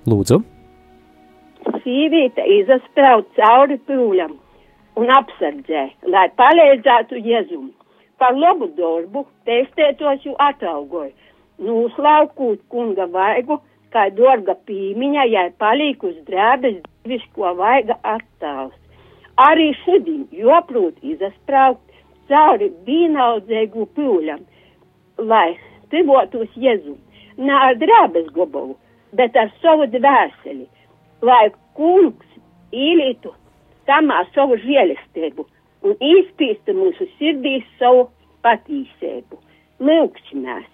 Lūdzu, 0.07 0.37
Sīvīte 1.83 2.45
izasprāut 2.61 3.27
cauri 3.35 3.81
pūļam 3.89 4.37
un 5.03 5.11
apsardzē, 5.11 5.83
lai 6.15 6.29
palīdzētu 6.39 7.19
Jēzum. 7.19 7.73
Par 8.23 8.39
labu 8.39 8.69
darbu 8.79 9.25
testētos 9.51 10.23
jau 10.23 10.37
ataugoju, 10.47 11.11
nūslaukūt 11.67 12.63
kunga 12.71 13.09
vaigu, 13.11 13.59
kā 13.91 14.07
dorga 14.15 14.55
pīmiņa, 14.71 15.27
jai 15.27 15.49
palīk 15.59 16.07
uz 16.07 16.15
drēbes 16.31 16.79
diviško 17.03 17.51
vaiga 17.59 17.99
attāls. 18.15 18.79
Arī 19.43 19.73
šodien 19.83 20.29
joprūt 20.31 21.03
izasprāut 21.03 21.83
cauri 22.31 22.71
bīnaudzēgu 22.87 23.87
pūļam, 23.97 24.43
lai 25.31 25.57
tuvotos 25.93 26.53
Jēzum, 26.61 26.99
ne 27.39 27.55
ar 27.69 27.77
drēbes 27.81 28.31
gobalu, 28.37 28.77
bet 29.17 29.37
ar 29.37 29.53
savu 29.63 29.87
dvēseli, 29.93 30.67
lai 31.23 31.49
kungs 31.79 32.27
īlītu 32.73 33.33
tamā 33.89 34.23
savu 34.35 34.59
žēlistību 34.63 35.47
un 35.87 35.97
izpīsta 36.03 36.75
mūsu 36.77 37.07
sirdīs 37.19 37.67
savu 37.81 38.09
patīsību. 38.45 39.39
Lūkšanās. 39.87 40.69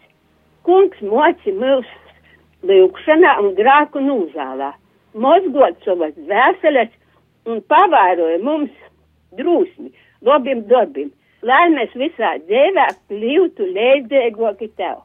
Kungs 0.62 1.00
moci 1.02 1.52
mūsu 1.58 2.68
lūkšanā 2.68 3.38
un 3.42 3.54
grāku 3.58 4.02
nūzālā, 4.02 4.70
mozgot 5.18 5.80
savas 5.84 6.14
dvēseles 6.16 6.92
un 7.50 7.58
pavēroja 7.68 8.38
mums 8.44 8.70
drūsmi, 9.38 9.90
labiem 10.22 10.62
darbiem, 10.70 11.10
lai 11.46 11.64
mēs 11.74 11.94
visā 11.98 12.36
dzīvē 12.46 12.86
kļūtu 13.10 13.68
leidzēgoki 13.76 14.70
tev. 14.78 15.02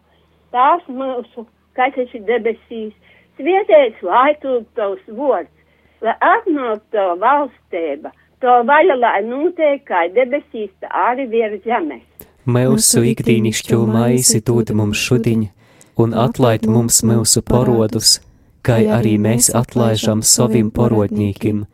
Tās 0.54 0.84
mūsu, 0.88 1.46
kas 1.78 1.98
esi 2.04 2.22
debesīs, 2.28 2.94
svietēs 3.38 4.00
laiku 4.06 4.62
tavs 4.78 5.04
vārds, 5.18 5.54
lai 6.02 6.16
atnāk 6.34 6.84
tava 6.94 7.18
valstība, 7.24 8.14
to 8.42 8.54
vaļa, 8.70 8.98
lai 9.02 9.22
notiek 9.26 9.84
kā 9.88 10.08
debesīs, 10.14 10.72
tā 10.82 10.92
arī 11.10 11.28
virs 11.32 11.64
zemes. 11.66 12.06
mūsu 12.46 13.04
ikdienišķo 13.12 13.82
maizi 13.90 14.42
dod 14.46 14.72
mums 14.72 14.98
šodien, 14.98 15.50
un 15.98 16.14
atlaid 16.14 16.68
mums 16.70 17.02
mūsu 17.04 17.42
parodus, 17.42 18.20
kā 18.62 18.78
arī 19.00 19.18
mēs 19.18 19.50
atlaižam 19.56 20.22
saviem 20.22 20.70
parodņīkim, 20.72 21.66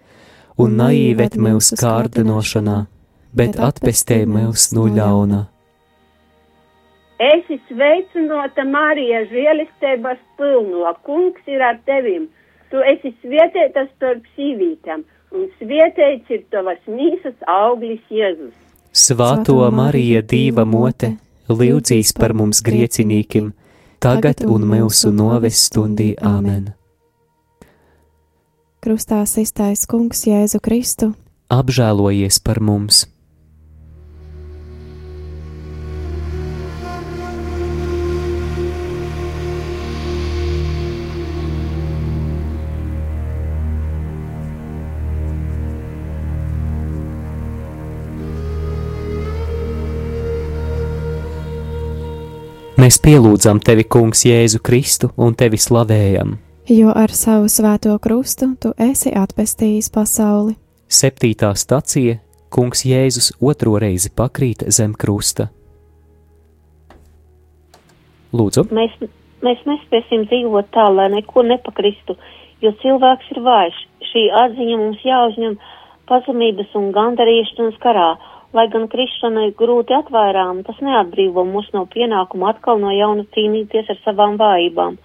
un 0.57 0.75
naīvet 0.79 1.37
mūsu 1.37 1.77
kārdinošanā, 1.81 2.85
bet 3.37 3.57
atpestē 3.59 4.23
mūs 4.29 4.71
no 4.75 4.87
ļauna. 4.91 5.43
Esi 7.23 7.59
sveicinota 7.69 8.65
Marija, 8.67 9.23
žēlistības 9.31 10.21
pilno, 10.37 10.89
kungs 11.07 11.45
ir 11.47 11.61
ar 11.63 11.79
tevim. 11.87 12.27
Tu 12.73 12.81
esi 12.89 13.13
svietētas 13.21 13.91
starp 13.95 14.25
sīvītām, 14.35 15.03
un 15.37 15.47
svietēts 15.59 16.33
ir 16.33 16.43
tavas 16.51 16.81
mīsas 16.89 17.37
auglis 17.47 18.01
Jēzus. 18.11 18.53
Svāto 18.93 19.61
Marija, 19.73 20.21
Dīva 20.21 20.65
mote, 20.69 21.13
lūdzīs 21.49 22.13
par 22.17 22.33
mums 22.37 22.61
griecinīkim, 22.65 23.53
tagad 24.03 24.43
un 24.45 24.67
mūsu 24.73 25.13
noves 25.13 25.63
stundī 25.69 26.13
amen. 26.21 26.73
Krustā 28.83 29.21
iztais 29.23 29.87
kungs 29.87 30.25
Jēzu 30.27 30.59
Kristu, 30.59 31.13
Apžēlojies 31.53 32.41
par 32.43 32.59
mums! 32.59 33.05
Mēs 52.83 52.97
pielūdzam 52.99 53.61
tevi, 53.63 53.85
Kungs, 53.87 54.25
Jēzu 54.27 54.59
Kristu 54.59 55.07
un 55.15 55.37
tevi 55.39 55.55
slavējam. 55.55 56.33
jo 56.67 56.91
ar 56.91 57.11
savu 57.15 57.45
svēto 57.47 57.93
krustu 57.99 58.49
tu 58.59 58.73
esi 58.77 59.13
atpestījis 59.15 59.87
pasauli. 59.93 60.57
Septītā 60.89 61.53
stacija- 61.55 62.17
Kungs 62.53 62.83
Jēzus 62.83 63.31
otro 63.39 63.79
reizi 63.79 64.09
pakrīt 64.09 64.65
zem 64.67 64.93
krusta. 64.93 65.47
Lūdzu, 68.33 68.67
Mēs, 68.67 68.91
mēs 69.41 69.63
nespēsim 69.65 70.27
dzīvot 70.27 70.67
tā, 70.75 70.89
lai 70.95 71.07
neko 71.07 71.41
nepakristu, 71.41 72.17
jo 72.61 72.71
cilvēks 72.83 73.31
ir 73.31 73.39
vājš. 73.47 73.75
šī 74.11 74.27
atziņa 74.43 74.77
mums 74.77 74.99
jāuzņem 75.05 75.57
pazemības 76.07 76.75
un 76.75 76.91
gandarīšanas 76.91 77.79
karā. 77.79 78.17
Lai 78.53 78.67
gan 78.69 78.85
krišana 78.85 79.47
ir 79.47 79.55
grūti 79.57 79.95
atvairām, 79.97 80.61
tas 80.67 80.77
neatbrīvo 80.85 81.41
mūs 81.49 81.71
no 81.73 81.87
pienākuma 81.89 82.51
atkal 82.51 82.77
no 82.81 82.91
jauna 82.93 83.25
cīnīties 83.33 83.89
ar 83.89 83.97
savām 84.03 84.37
vājībām. 84.41 84.99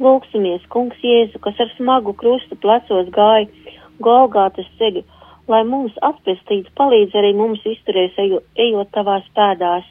Lūksimies, 0.00 0.64
kungs 0.72 1.00
Jēzu, 1.04 1.40
kas 1.44 1.60
ar 1.60 1.72
smagu 1.76 2.14
krustu 2.16 2.56
plecos 2.60 3.10
gāja 3.12 3.74
Golgātas 4.00 4.68
ceļu, 4.80 5.02
lai 5.48 5.62
mums 5.68 5.96
atpestītu, 6.04 6.72
palīdz 6.76 7.16
arī 7.16 7.32
mums 7.36 7.62
izturēs 7.68 8.16
ejo, 8.20 8.40
ejot 8.60 8.90
tavās 8.96 9.24
pēdās. 9.36 9.86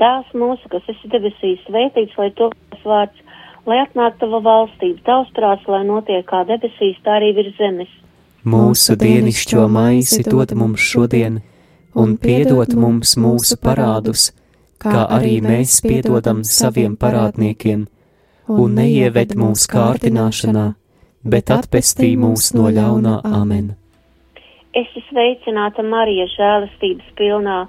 Tās 0.00 0.28
mūsu, 0.36 0.68
kas 0.72 0.88
esi 0.92 1.08
debesīs, 1.12 1.60
svētīts, 1.66 2.16
lai 2.18 2.30
to 2.36 2.50
vārds, 2.84 3.36
lai 3.68 3.82
atnāk 3.84 4.18
tava 4.20 4.40
valstība, 4.44 5.00
tavs 5.06 5.32
prāts, 5.36 5.68
lai 5.68 5.84
notiek 5.88 6.24
kā 6.28 6.42
debesīs, 6.48 7.00
tā 7.04 7.18
arī 7.20 7.32
virs 7.36 7.56
zemes. 7.60 7.92
Mūsu 8.42 8.96
dienišķo 8.98 9.68
maizi 9.70 10.24
dod 10.26 10.56
mums 10.58 10.82
šodien, 10.82 11.38
un 11.94 12.16
piedod 12.16 12.72
mums 12.76 13.16
mūsu 13.20 13.58
parādus, 13.62 14.30
kā 14.82 15.06
arī 15.18 15.40
mēs 15.44 15.80
piedodam 15.84 16.42
saviem 16.44 16.96
parādniekiem, 16.96 17.86
un 18.48 18.74
neieved 18.78 19.36
mūsu 19.38 19.68
kārdināšanā, 19.72 20.66
bet 21.22 21.52
atpestī 21.54 22.14
mūs 22.18 22.52
no 22.56 22.70
ļaunā 22.72 23.20
amen. 23.28 23.72
Es 24.72 24.88
esmu 24.88 25.02
sveicināta 25.10 25.84
Marija 25.84 26.24
žēlastības 26.32 27.08
pilnā. 27.18 27.66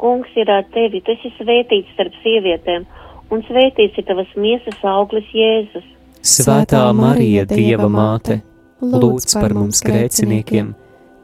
Kungs 0.00 0.32
ir 0.36 0.48
ar 0.52 0.64
tevi, 0.72 1.02
tu 1.04 1.12
esi 1.12 1.30
svētīts 1.38 1.92
starp 1.94 2.16
sievietēm, 2.22 2.84
un 3.32 3.44
svētīts 3.48 3.96
ir 4.00 4.04
tavas 4.08 4.32
miesas 4.36 4.80
auglis 4.84 5.28
Jēzus. 5.32 5.84
Svētā 6.20 6.82
Marija, 6.96 7.46
Dieva 7.48 7.88
māte, 7.92 8.40
lūdz 8.80 9.38
par 9.38 9.54
mums 9.56 9.80
grēciniekiem, 9.84 10.74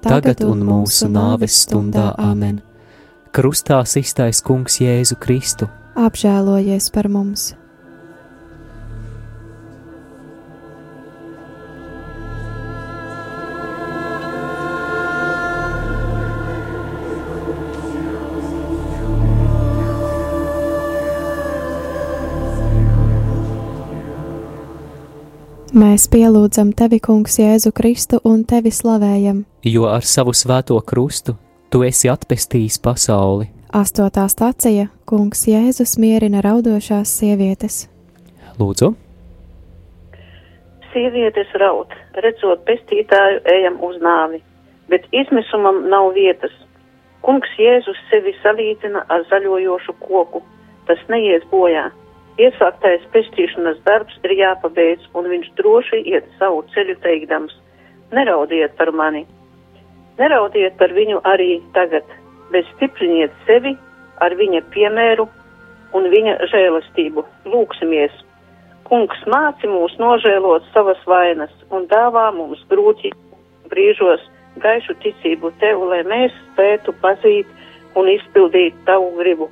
tagad 0.02 0.42
un 0.44 0.66
mūsu 0.66 1.08
nāves 1.12 1.62
stundā 1.64 2.12
amen. 2.18 2.60
Krustā 3.32 3.80
iztais 3.96 4.42
Kungs 4.44 4.80
Jēzu 4.82 5.16
Kristu. 5.16 5.70
Apžēlojies 5.96 6.90
par 6.92 7.08
mums! 7.08 7.52
Mēs 25.72 26.02
pielūdzam 26.12 26.74
tevi, 26.76 26.98
Kungs, 27.00 27.38
Jēzu 27.40 27.70
Kristu 27.72 28.18
un 28.28 28.42
tevi 28.44 28.68
slavējam, 28.68 29.38
jo 29.64 29.86
ar 29.88 30.04
savu 30.04 30.34
svēto 30.36 30.76
krustu 30.84 31.32
tu 31.72 31.80
esi 31.86 32.10
atpestījis 32.12 32.76
pasauli. 32.84 33.46
Astotā 33.72 34.26
stācija 34.28 34.90
Kungs 35.08 35.46
Jēzus 35.48 35.94
mierina 35.96 36.42
raudošās 36.44 37.14
sievietes. 37.22 37.86
Lūdzu, 38.60 38.90
Sievietes 40.92 41.48
raud, 41.56 41.88
redzot 42.20 42.66
pestītāju, 42.68 43.40
ejam 43.48 43.80
uz 43.80 43.96
nāvi, 44.04 44.42
bet 44.92 45.08
izmisumam 45.08 45.86
nav 45.88 46.10
vietas. 46.12 46.52
Kungs 47.24 47.48
Jēzus 47.56 47.96
sevi 48.10 48.36
salīdzina 48.42 49.06
ar 49.08 49.24
zaļojošu 49.32 49.96
koku, 50.04 50.44
tas 50.84 51.00
neies 51.08 51.48
bojā. 51.48 51.88
Iesāktais 52.40 53.02
pestīšanas 53.12 53.82
darbs 53.84 54.16
ir 54.24 54.32
jāpabeidz, 54.38 55.04
un 55.12 55.28
viņš 55.28 55.50
droši 55.58 56.00
iet 56.14 56.28
savu 56.38 56.62
ceļu 56.72 56.96
teikdams: 57.04 57.52
Neraudiet 58.12 58.76
par 58.78 58.92
mani, 58.92 59.26
neraudiet 60.18 60.78
par 60.80 60.92
viņu 60.96 61.20
arī 61.28 61.60
tagad, 61.76 62.04
bet 62.52 62.68
stipriniet 62.76 63.32
sevi 63.46 63.76
ar 64.24 64.36
viņa 64.38 64.62
piemēru 64.72 65.28
un 65.96 66.08
viņa 66.12 66.38
žēlastību. 66.52 67.24
Lūksimies! 67.52 68.12
Kungs 68.88 69.20
māci 69.28 69.68
mūs 69.68 69.94
nožēlot 70.00 70.64
savas 70.72 71.00
vainas 71.08 71.52
un 71.70 71.86
dāvā 71.88 72.30
mums 72.36 72.60
grūti 72.68 73.12
brīžos 73.72 74.24
gaišu 74.60 74.96
ticību 75.04 75.52
tev, 75.60 75.84
lai 75.88 76.02
mēs 76.04 76.34
spētu 76.52 76.92
pazīt 77.00 77.48
un 77.96 78.08
izpildīt 78.12 78.76
tavu 78.88 79.12
gribu. 79.20 79.48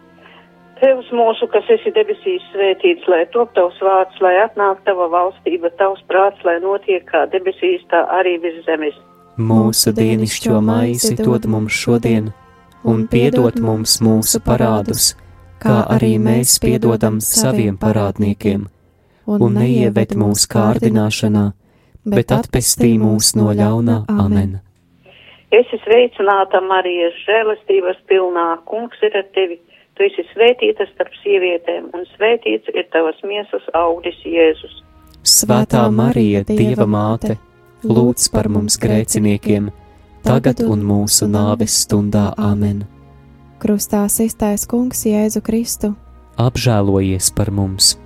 Tevs 0.81 1.11
mūsu, 1.13 1.45
kas 1.53 1.67
esi 1.69 1.91
debesīs 1.93 2.45
svētīts, 2.55 3.05
lai 3.13 3.27
top 3.35 3.53
tavs 3.57 3.77
vārds, 3.85 4.17
lai 4.25 4.33
atnāk 4.41 4.79
tava 4.87 5.11
valstība, 5.13 5.69
tavs 5.77 6.01
prāts, 6.09 6.41
lai 6.49 6.57
notiek 6.63 7.05
kā 7.05 7.27
debesīs, 7.29 7.85
tā 7.93 8.07
arī 8.17 8.39
virs 8.41 8.65
zemes. 8.65 8.97
mūsu 9.37 9.93
dienišķo 9.97 10.61
maizi 10.65 11.17
dod 11.21 11.45
mums 11.53 11.77
šodien, 11.77 12.33
un 12.85 13.07
piedod 13.13 13.61
mums 13.61 13.99
mūsu 14.01 14.41
parādus, 14.41 15.13
kā 15.61 15.85
arī 15.97 16.17
mēs 16.19 16.57
piedodam 16.65 17.21
saviem 17.21 17.77
parādniekiem, 17.77 18.67
un 19.27 19.61
neieved 19.61 20.17
mūsu 20.17 20.49
kārdināšanā, 20.57 21.47
bet 22.05 22.33
atpestī 22.33 22.97
mūs 22.99 23.35
no 23.37 23.53
ļaunā 23.53 24.05
amen. 24.09 24.61
Esi 25.51 25.77
sveicināta, 25.85 26.61
Marijas 26.63 27.17
žēlastības 27.27 27.99
pilnā, 28.09 28.47
kungs 28.71 29.01
ir 29.03 29.17
ar 29.19 29.29
tevi. 29.35 29.59
Tu 30.01 30.07
esi 30.09 30.23
svētīta 30.31 30.87
starp 30.95 31.13
sievietēm, 31.21 31.91
un 31.93 32.07
svētīts 32.15 32.73
ir 32.73 32.87
tavas 32.89 33.19
miesas 33.21 33.67
auglis 33.77 34.17
Jēzus. 34.25 34.79
Svētā 35.29 35.83
Marija, 35.93 36.41
Dieva 36.49 36.87
māte, 36.89 37.37
lūdz 37.85 38.31
par 38.33 38.49
mums 38.49 38.81
grēciniekiem, 38.81 39.69
tagad 40.25 40.65
un 40.65 40.89
mūsu 40.89 41.29
nāves 41.29 41.77
stundā 41.85 42.31
amen. 42.41 42.87
Krustā 43.61 44.07
iztais 44.25 44.65
Kungs 44.65 45.05
Jēzu 45.05 45.45
Kristu. 45.45 45.93
Apžēlojies 46.41 47.35
par 47.37 47.53
mums! 47.53 47.99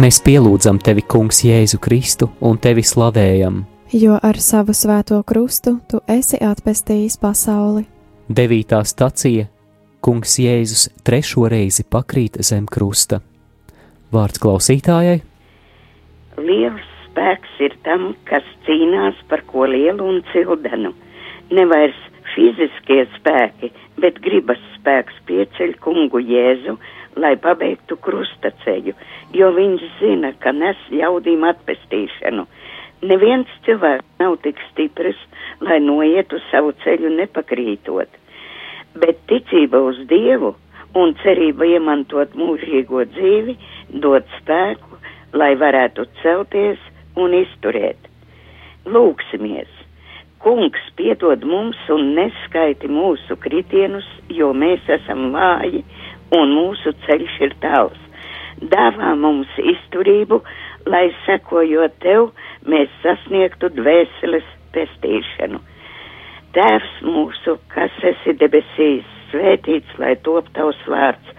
Mēs 0.00 0.16
pielūdzam 0.24 0.78
tevi, 0.80 1.02
Kungs, 1.04 1.42
Jēzu 1.44 1.76
Kristu 1.84 2.30
un 2.48 2.56
tevi 2.56 2.80
slavējam. 2.80 3.58
Jo 3.92 4.14
ar 4.16 4.38
savu 4.40 4.72
svēto 4.72 5.18
krustu 5.28 5.74
tu 5.90 5.98
esi 6.08 6.38
atpestījis 6.40 7.18
pasauli. 7.20 7.82
Devītā 8.32 8.78
stacija 8.88 9.50
Kungs 10.00 10.38
Jēzus 10.40 10.86
trešo 11.04 11.44
reizi 11.52 11.84
pakrīt 11.84 12.38
zem 12.48 12.64
krusta. 12.64 13.18
Vārds 14.14 14.40
klausītājai 14.40 15.18
Liels 16.40 16.86
spēks 17.10 17.60
ir 17.60 17.76
tam, 17.84 18.14
kas 18.30 18.46
cīnās 18.64 19.20
par 19.28 19.44
ko 19.50 19.68
lielu 19.68 20.00
un 20.00 20.22
cildenu. 20.32 20.94
Nevairs 21.52 22.00
fiziskie 22.32 23.04
spēki, 23.18 23.68
bet 24.00 24.22
gribas 24.24 24.64
spēks 24.78 25.20
pieceļ 25.28 25.76
kungu 25.84 26.24
Jēzu, 26.24 26.78
lai 27.16 27.34
pabeigtu 27.40 27.96
krustaceļu, 28.04 28.94
jo 29.34 29.50
viņš 29.56 29.84
zina, 30.00 30.32
ka 30.42 30.52
nes 30.52 30.78
ļaudīm 30.92 31.44
atpestīšanu. 31.50 32.46
Neviens 33.10 33.50
cilvēks 33.64 34.20
nav 34.20 34.36
tik 34.44 34.60
stiprs, 34.70 35.18
lai 35.64 35.80
noietu 35.80 36.40
savu 36.50 36.74
ceļu 36.84 37.12
nepakrītot, 37.16 38.18
bet 39.00 39.22
ticība 39.30 39.80
uz 39.88 40.02
Dievu 40.10 40.54
un 41.00 41.14
cerība 41.22 41.68
iemantot 41.76 42.34
mūžīgo 42.36 43.06
dzīvi 43.14 43.56
dod 44.04 44.26
spēku, 44.38 44.98
lai 45.32 45.54
varētu 45.56 46.06
celties 46.22 46.80
un 47.16 47.36
izturēt. 47.40 48.10
Lūksimies! 48.86 49.70
Kungs 50.40 50.84
piedod 50.96 51.42
mums 51.44 51.76
un 51.92 52.14
neskaiti 52.16 52.88
mūsu 52.88 53.36
kritienus, 53.42 54.06
jo 54.32 54.54
mēs 54.56 54.86
esam 54.88 55.26
vāji 55.34 55.82
un 56.36 56.54
mūsu 56.54 56.94
ceļš 57.06 57.36
ir 57.46 57.54
tāls. 57.62 57.98
Dāvā 58.60 59.14
mums 59.16 59.50
izturību, 59.56 60.40
lai 60.90 61.08
sekojot 61.24 61.96
tev, 62.04 62.30
mēs 62.68 62.92
sasniegtu 63.04 63.70
dvēseles 63.76 64.48
pestīšanu. 64.74 65.60
Tēvs 66.56 66.92
mūsu, 67.06 67.56
kas 67.72 67.94
esi 68.04 68.34
debesīs, 68.40 69.06
svētīts, 69.30 69.96
lai 70.02 70.16
top 70.26 70.50
tavs 70.56 70.80
vārds, 70.90 71.34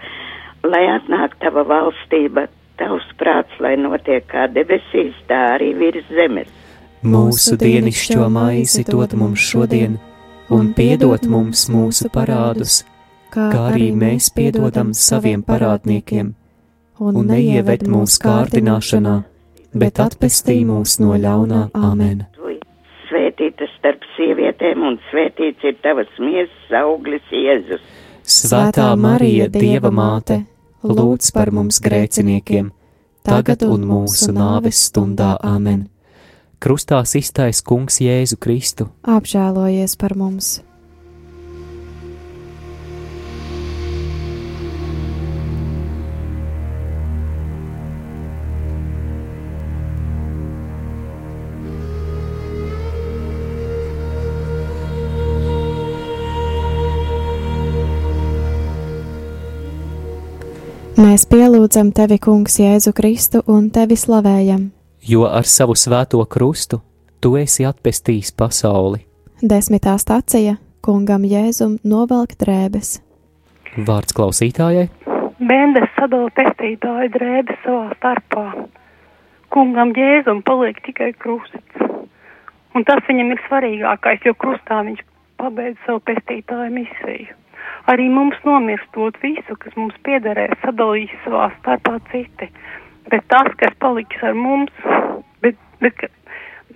lai 0.64 0.82
atnāk 0.96 1.36
tava 1.42 1.64
valstība, 1.68 2.46
tavs 2.80 3.06
prāts, 3.20 3.54
lai 3.60 3.76
notiek 3.76 4.24
kā 4.30 4.48
debesīs, 4.50 5.14
tā 5.28 5.42
arī 5.56 5.72
virs 5.78 6.08
zemes. 6.10 6.48
Mūsu 7.02 7.58
dienišķo 7.58 8.28
maizi 8.30 8.84
dod 8.88 9.16
mums 9.18 9.42
šodien, 9.42 9.98
un 10.54 10.72
piedod 10.76 11.26
mums 11.28 11.66
mūsu 11.72 12.10
parādus, 12.14 12.82
kā 13.32 13.48
arī 13.70 13.90
mēs 13.96 14.28
piedodam 14.36 14.92
saviem 14.96 15.42
parādniekiem, 15.46 16.32
un 17.00 17.20
neieved 17.28 17.86
mūsu 17.88 18.20
kārdināšanā, 18.24 19.16
bet 19.72 20.00
atpestī 20.04 20.60
mūs 20.68 20.98
no 21.00 21.16
ļaunā 21.16 21.68
amen. 21.74 22.26
svētīta 23.08 23.66
starp 23.78 24.04
sievietēm, 24.16 24.84
un 24.88 24.98
svētīts 25.10 25.64
ir 25.68 25.76
tavas 25.84 26.08
miesas 26.18 26.76
auglis 26.82 27.24
Jēzus. 27.32 27.82
Svētā 28.22 28.86
Marija, 28.96 29.48
Dieva 29.52 29.90
māte, 29.90 30.44
lūdz 30.82 31.32
par 31.34 31.50
mums 31.52 31.80
grēciniekiem, 31.82 32.70
tagad 33.26 33.64
un 33.66 33.84
mūsu 33.88 34.32
nāves 34.32 34.86
stundā 34.88 35.34
Āmen. 35.42 35.88
Krustā 36.62 37.02
iztais 37.02 37.60
Kungs 37.66 37.98
Jēzu 38.00 38.38
Kristu, 38.38 38.92
apžēlojies 39.02 39.98
par 39.98 40.14
mums! 40.16 40.60
Mēs 61.02 61.24
pielūdzam 61.26 61.88
tevi, 61.96 62.18
Kungs, 62.22 62.60
Jēzu 62.62 62.92
Kristu 62.94 63.40
un 63.50 63.70
tevi 63.74 63.96
slavējam. 63.98 64.70
jo 65.08 65.24
ar 65.26 65.42
savu 65.42 65.74
svēto 65.74 66.22
krustu 66.30 66.80
tu 67.20 67.36
esi 67.36 67.64
atpestījis 67.66 68.30
pasauli. 68.38 69.00
Desmitā 69.42 69.96
stacija 69.98 70.56
Kungam 70.80 71.24
Jēzum 71.26 71.78
novelk 71.82 72.36
drēbes. 72.38 73.00
Vārds 73.76 74.14
klausītājai, 74.14 74.88
Bendes 75.42 75.90
sadala 75.98 76.30
pestītāju 76.38 77.10
drēbes 77.18 77.58
savā 77.64 77.90
starpā. 77.98 78.46
Kungam 79.50 79.90
Jēzum 79.98 80.42
paliek 80.46 80.78
tikai 80.86 81.12
krusts. 81.18 81.58
Un 82.74 82.84
tas 82.84 83.02
viņam 83.08 83.34
ir 83.34 83.42
svarīgākais, 83.48 84.22
jo 84.24 84.34
krustā 84.38 84.84
viņš 84.86 85.02
pabeidz 85.36 85.78
savu 85.86 86.00
pestītāju 86.06 86.70
misiju. 86.78 87.41
Arī 87.90 88.08
mums 88.12 88.38
nomirstot 88.46 89.18
visu, 89.22 89.56
kas 89.58 89.74
mums 89.76 89.96
piederēs, 90.06 90.54
sadalīs 90.62 91.12
savā 91.24 91.48
starpā 91.58 91.98
citi. 92.12 92.48
Bet 93.10 93.26
tas, 93.32 93.50
kas 93.58 93.74
paliks 93.82 94.22
ar 94.22 94.36
mums, 94.38 94.72
bet, 95.42 95.58
bet, 95.82 96.04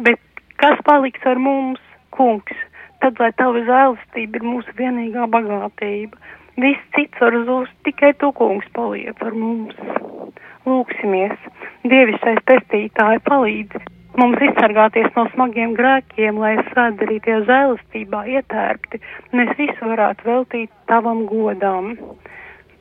bet 0.03 0.43
kas 0.63 0.83
paliks 0.89 1.27
ar 1.31 1.39
mums, 1.39 1.83
kungs, 2.17 2.59
tad 3.05 3.21
lai 3.23 3.31
tava 3.39 3.63
žēlastība 3.69 4.41
ir 4.41 4.49
mūsu 4.51 4.75
vienīgā 4.79 5.29
bagātība. 5.31 6.19
Viss 6.57 6.87
cits 6.97 7.21
var 7.21 7.37
zust, 7.47 7.75
tikai 7.85 8.15
tu, 8.21 8.33
kungs, 8.37 8.67
paliec 8.75 9.21
ar 9.23 9.37
mums. 9.37 9.77
Lūksimies, 10.67 11.37
dievišķais 11.87 12.43
pestītāji 12.49 13.23
palīdzi 13.29 13.85
mums 14.21 14.41
izsargāties 14.49 15.09
no 15.17 15.27
smagiem 15.35 15.75
grēkiem, 15.77 16.39
lai 16.41 16.57
svētdarītie 16.71 17.43
žēlastībā 17.49 18.23
ietērpti, 18.37 19.01
mēs 19.37 19.53
visu 19.61 19.91
varētu 19.93 20.29
veltīt 20.29 20.73
tavam 20.91 21.25
godam. 21.31 21.95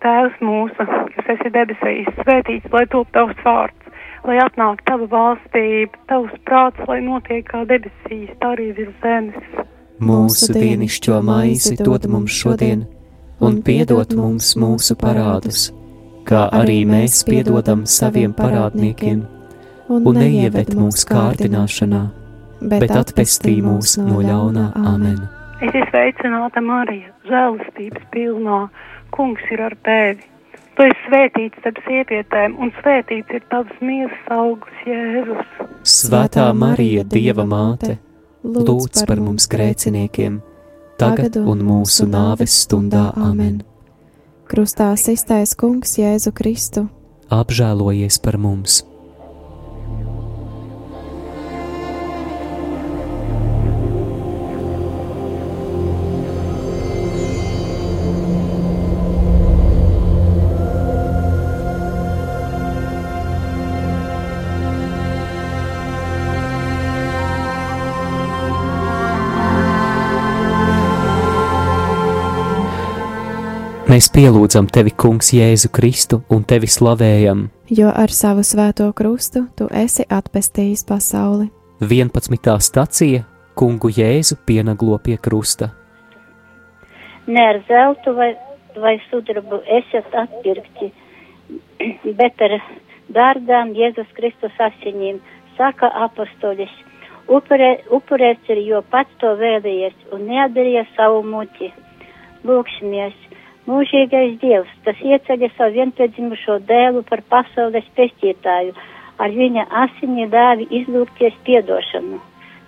Tēvs 0.04 0.41
mūsu, 0.43 0.86
kas 1.15 1.32
esi 1.36 1.52
debesīs, 1.56 2.10
svētīts, 2.21 2.71
lai 2.74 2.84
top 2.91 3.10
tavs 3.15 3.39
vārds, 3.45 4.02
lai 4.28 4.39
atnāk 4.43 4.84
tava 4.89 5.08
valstība, 5.12 6.02
tavs 6.12 6.36
prāts, 6.48 6.84
lai 6.89 7.00
notiek 7.06 7.45
kā 7.50 7.63
debesīs, 7.69 8.34
tā 8.41 8.54
arī 8.56 8.71
virs 8.78 8.98
zemes. 9.04 9.63
mūsu 10.00 10.52
dienascho 10.54 11.21
maizi 11.24 11.78
dod 11.80 12.06
mums 12.12 12.36
šodien, 12.36 12.84
un 13.39 13.62
piedod 13.63 14.12
mums 14.15 14.54
mūsu 14.60 14.98
parādus, 15.00 15.69
kā 16.28 16.50
arī 16.52 16.84
mēs 16.89 17.24
piedodam 17.28 17.86
saviem 17.86 18.34
parādniekiem, 18.36 19.24
un 19.89 20.17
neieved 20.17 20.74
mūsu 20.78 21.08
kārdināšanā, 21.10 22.04
bet 22.71 22.93
atpestī 22.95 23.58
mūs 23.63 23.98
no 24.02 24.21
ļaunā 24.24 24.71
Āmen. 24.82 25.19
Es 25.62 25.71
esmu 25.71 25.89
sveicināta 25.91 26.62
Marija, 26.62 27.12
žēlastības 27.30 28.08
pilnā, 28.13 28.62
kungs 29.15 29.43
ir 29.54 29.62
ar 29.65 29.76
tevi. 29.86 30.32
Tu 30.76 30.84
esi 30.84 31.06
svētīts 31.06 31.62
starp 31.62 31.78
sievietēm, 31.86 32.58
un 32.60 32.71
svētīts 32.82 33.38
ir 33.38 33.45
tavs 33.52 33.78
miesas 33.80 34.26
augurs, 34.36 34.82
Jēzus. 34.84 35.54
Svētā 35.88 36.50
Marija, 36.52 37.06
Dieva 37.08 37.45
māte, 37.48 37.95
lūdz 38.43 39.06
par 39.08 39.21
mums 39.24 39.48
grēciniekiem, 39.48 40.41
tagad 41.00 41.39
un 41.39 41.63
mūsu 41.63 42.10
nāves 42.10 42.58
stundā 42.65 43.08
Āmen. 43.15 43.62
Krustā 44.52 44.91
iztais 44.93 45.56
Kungs 45.58 45.95
Jēzu 45.98 46.36
Kristu. 46.36 46.89
Apžēlojies 47.32 48.19
par 48.21 48.38
mums! 48.38 48.84
Mēs 73.86 74.08
pielūdzam 74.10 74.65
tevi, 74.74 74.89
Kungs, 74.98 75.28
Jēzu 75.36 75.69
Kristu 75.74 76.17
un 76.34 76.43
tevi 76.43 76.67
slavējam. 76.67 77.45
jo 77.69 77.91
ar 78.04 78.10
savu 78.10 78.41
svēto 78.41 78.88
krustu 78.93 79.45
tu 79.58 79.67
esi 79.71 80.04
atpestījis 80.10 80.86
pasauli. 80.89 81.52
11. 81.80 82.58
stacija 82.60 83.24
Kungu 83.56 83.89
Jēzu 83.89 84.38
pienaglo 84.45 84.98
pie 84.98 85.17
krusta. 85.17 85.69
Ne 87.28 87.45
ar 87.48 87.62
zeltu 87.67 88.13
vai, 88.17 88.32
vai 88.76 88.95
sudrabu 89.10 89.62
esat 89.78 90.17
atpirkti, 90.24 90.91
bet 92.19 92.41
ar 92.41 92.58
dārgām 93.13 93.76
Jēzus 93.78 94.10
Kristus 94.17 94.58
asiņīm, 94.60 95.21
saka 95.58 95.91
apostolis. 96.08 96.74
Upurē, 97.30 97.86
upurēts 97.89 98.50
ir, 98.50 98.65
jo 98.65 98.82
pats 98.89 99.13
to 99.21 99.32
vēlējies 99.38 100.10
un 100.13 100.28
neatdarīja 100.30 100.86
savu 100.98 101.24
muti. 101.26 101.71
Lūksimies, 102.45 103.13
mūžīgais 103.69 104.38
Dievs, 104.41 104.71
tas 104.86 104.99
ieceļa 105.01 105.49
savu 105.56 105.75
vienpiedzimušo 105.80 106.60
dēlu 106.69 107.04
par 107.10 107.23
pasaules 107.30 107.88
pestītāju, 107.97 108.75
ar 109.21 109.32
viņa 109.39 109.65
asiņu 109.86 110.28
dāvi 110.34 110.67
izlūgties 110.82 111.36
piedošanu. 111.47 112.19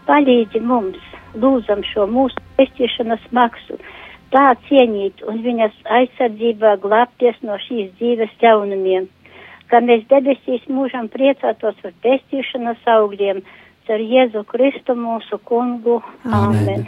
Palīdzi 0.07 0.61
mums, 0.63 1.03
lūdzam 1.35 1.83
šo 1.83 2.07
mūsu 2.07 2.41
pestīšanas 2.57 3.25
maksu, 3.35 3.77
tā 4.31 4.47
cienīt 4.67 5.23
un 5.27 5.43
viņas 5.43 5.75
aizsardzībā 5.99 6.77
glābties 6.83 7.37
no 7.43 7.59
šīs 7.67 7.93
dzīves 7.99 8.33
ļaunumiem, 8.41 9.07
ka 9.67 9.83
mēs 9.83 10.07
debesīs 10.11 10.67
mūžam 10.71 11.11
priecātos 11.11 11.79
par 11.83 11.95
pestīšanas 12.03 12.85
augļiem, 12.97 13.43
ar 13.87 14.03
Jēzu 14.03 14.43
Kristu 14.47 14.95
mūsu 14.99 15.39
kungu. 15.47 16.01
Āmen. 16.27 16.87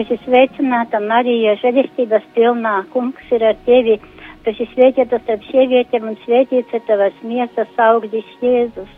Es 0.00 0.08
esmu 0.08 0.16
sveicināta 0.24 1.00
Marija, 1.04 1.52
žēlistības 1.60 2.24
pilnā, 2.36 2.78
kungs 2.94 3.34
ir 3.34 3.44
ar 3.44 3.58
tevi. 3.66 3.98
Tu 4.42 4.50
esi 4.50 4.66
svētīta 4.72 5.20
starp 5.22 5.44
sievietēm 5.50 6.08
un 6.08 6.16
svētīts 6.24 6.72
ir 6.74 6.82
tavas 6.88 7.18
miesas 7.22 7.76
augļis 7.78 8.32
Jēzus. 8.42 8.96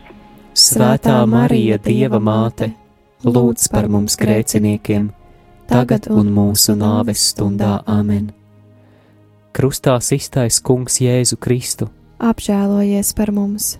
Svētā 0.55 1.19
Marija, 1.27 1.77
Dieva 1.83 2.21
māte, 2.23 2.71
lūdz 3.27 3.67
par 3.73 3.89
mums 3.91 4.15
grēciniekiem, 4.17 5.11
tagad 5.69 6.07
un 6.09 6.31
mūsu 6.33 6.77
nāves 6.79 7.27
stundā 7.33 7.81
Āmen. 7.85 8.31
Krustā 9.55 9.99
iztais 9.99 10.61
Kungs 10.63 11.01
Jēzu 11.03 11.37
Kristu, 11.37 11.91
Apžēlojies 12.23 13.11
par 13.13 13.35
mums! 13.35 13.75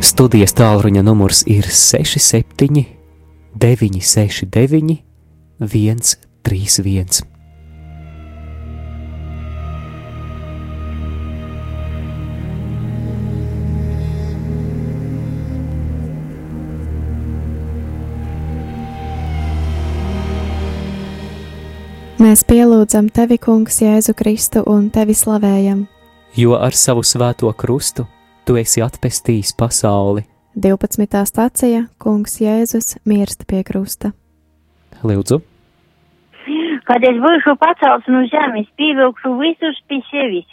Studijas 0.00 0.54
tālruņa 0.56 1.02
numurs 1.04 1.42
ir 1.44 1.66
67, 1.68 2.86
969, 3.60 4.94
131. 5.60 7.26
Mēs 22.20 22.44
pielūdzam 22.48 23.10
tevi, 23.12 23.36
Kungs, 23.36 23.82
Jēzu 23.84 24.16
Kristu 24.16 24.64
un 24.64 24.88
tevi 24.88 25.12
slavējam. 25.12 25.84
Jo 26.40 26.56
ar 26.56 26.72
savu 26.72 27.04
svēto 27.04 27.52
krustu 27.52 28.06
tu 28.50 28.56
esi 28.58 28.82
atpestījis 28.82 29.52
pasauli. 29.54 30.24
12. 30.58 31.06
stācija 31.30 31.84
Kungs 32.02 32.40
Jēzus 32.42 32.96
mirst 33.06 33.44
pie 33.46 33.60
krusta. 33.62 34.10
Lūdzu, 35.06 35.38
Kad 36.88 37.04
es 37.06 37.20
būšu 37.22 37.54
pacelts 37.60 38.08
no 38.10 38.24
zemes, 38.26 38.66
pievilkšu 38.80 39.36
visus 39.38 39.76
pie 39.86 40.00
sevis, 40.08 40.48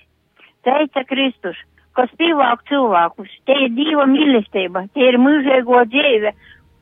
teica 0.67 1.01
Kristus, 1.09 1.57
kas 1.97 2.11
pievelk 2.21 2.61
cilvēkus. 2.69 3.31
Te 3.49 3.55
ir 3.63 3.73
Dieva 3.73 4.05
mīlestība, 4.11 4.85
te 4.93 5.07
ir 5.07 5.17
mūžīgo 5.17 5.81
dzīve, 5.89 6.35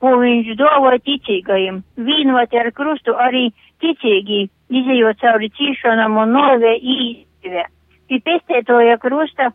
ko 0.03 0.17
viņš 0.19 0.51
dāvā 0.59 0.97
ticīgajiem. 1.05 1.79
Vienoti 2.09 2.59
ar 2.59 2.73
krustu 2.75 3.15
arī 3.15 3.45
ticīgi, 3.79 4.49
izējot 4.67 5.23
cauri 5.23 5.53
cīšanām 5.55 6.19
un 6.25 6.35
novē 6.35 6.75
īstīvē. 6.75 7.63
Pie 8.11 8.19
pestētoja 8.27 8.99
krusta 8.99 9.53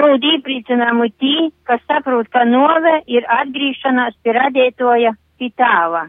rūd 0.00 0.24
īprīcināmu 0.36 1.08
tī, 1.20 1.50
kas 1.68 1.82
saprot, 1.90 2.28
ka 2.32 2.44
nove 2.48 2.98
ir 3.10 3.26
atgriešanās 3.40 4.16
pie 4.22 4.34
radētoja 4.36 5.14
pie 5.38 5.50
tāva. 5.58 6.06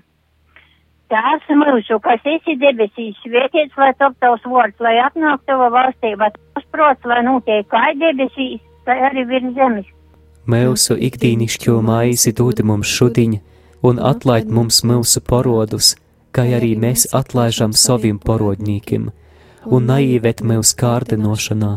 Tās 1.13 1.43
mūsu, 1.51 1.99
kas 2.01 2.23
esi 2.25 2.55
debesīs, 2.57 3.17
svētīts, 3.21 3.75
lai 3.77 3.91
top 3.99 4.15
tavs 4.23 4.45
vārds, 4.49 4.79
lai 4.81 4.95
atnāk 5.03 5.43
tava 5.45 5.67
valstība, 5.73 6.31
tavs 6.33 6.69
prots, 6.73 7.05
lai 7.05 7.21
notiek 7.27 7.67
kā 7.69 7.91
debesīs, 7.99 8.63
tā 8.87 8.95
arī 9.09 9.25
virs 9.29 9.51
zemes. 9.57 9.89
mūsu 10.49 10.97
ikdienišķo 10.97 11.81
maizi 11.85 12.33
dod 12.33 12.63
mums 12.65 12.89
šodien, 12.89 13.41
un 13.83 13.99
atlaid 13.99 14.49
mums 14.49 14.81
mūsu 14.87 15.21
parodus, 15.27 15.93
kā 16.33 16.47
arī 16.57 16.73
mēs 16.79 17.05
atlaižam 17.13 17.75
saviem 17.77 18.17
parodņīkiem, 18.17 19.09
un 19.69 19.85
naivet 19.91 20.41
mūsu 20.41 20.75
kārdinošanā, 20.81 21.73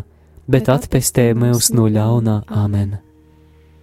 bet 0.49 0.71
atpestē 0.73 1.33
mūs 1.39 1.73
no 1.75 1.89
ļaunā 1.91 2.43
amen. 2.63 2.97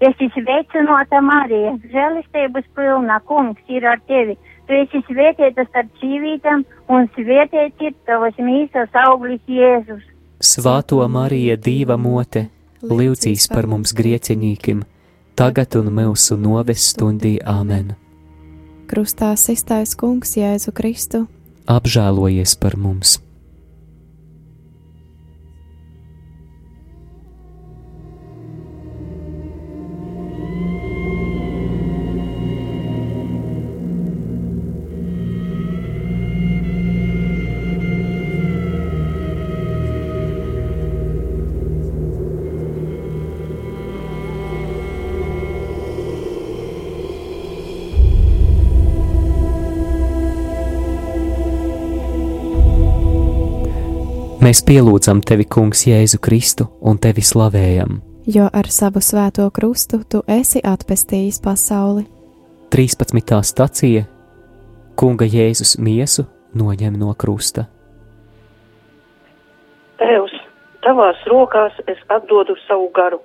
Es 0.04 0.16
esmu 0.20 0.30
sveicināta 0.36 1.22
Marija, 1.24 1.78
žēlistības 1.92 2.66
pilna 2.76 3.22
kungs 3.28 3.72
ir 3.72 3.86
ar 3.88 4.02
tevi. 4.10 4.36
Tu 4.68 4.76
esi 4.80 5.00
svētīta 5.08 5.64
starp 5.70 5.92
sīvītām, 6.02 6.64
un 6.92 7.08
svētīts 7.16 7.88
ir 7.88 7.96
tavas 8.08 8.36
mīsas 8.40 8.92
auglis 9.06 9.42
Jēzus. 9.48 10.04
Svāto 10.44 11.00
Marija, 11.08 11.56
Dieva 11.56 11.96
mote, 11.96 12.50
lūdzīs 12.84 13.48
par 13.52 13.68
mums 13.72 13.96
grieķenīkim, 13.96 14.84
tagad 15.40 15.80
un 15.80 15.92
mūsu 15.96 16.40
noves 16.40 16.90
stundī 16.92 17.38
amen. 17.40 17.94
Krustā 18.92 19.32
sistais 19.40 19.96
Kungs 19.96 20.36
Jēzu 20.36 20.76
Kristu. 20.76 21.28
Apžēlojies 21.72 22.60
par 22.60 22.76
mums! 22.76 23.22
Mēs 54.44 54.60
pielūdzam 54.68 55.22
tevi, 55.24 55.46
Kungs, 55.48 55.86
Jēzu 55.88 56.18
Kristu 56.20 56.66
un 56.84 56.98
tevi 57.00 57.24
slavējam. 57.24 58.02
Jo 58.28 58.50
ar 58.52 58.68
savu 58.68 59.00
svēto 59.00 59.46
krustu 59.56 60.02
tu 60.04 60.20
esi 60.28 60.60
atpestījis 60.60 61.38
pasauli. 61.46 62.04
13. 62.76 63.38
stacija 63.48 64.04
Kunga 65.00 65.24
Jēzus 65.24 65.78
miesu 65.80 66.26
noņem 66.60 67.00
no 67.00 67.14
krusta. 67.16 67.70
Tēvs, 70.04 70.36
tavās 70.84 71.24
rokās 71.32 71.80
es 71.88 72.04
atdodu 72.12 72.60
savu 72.68 72.92
garu. 72.92 73.24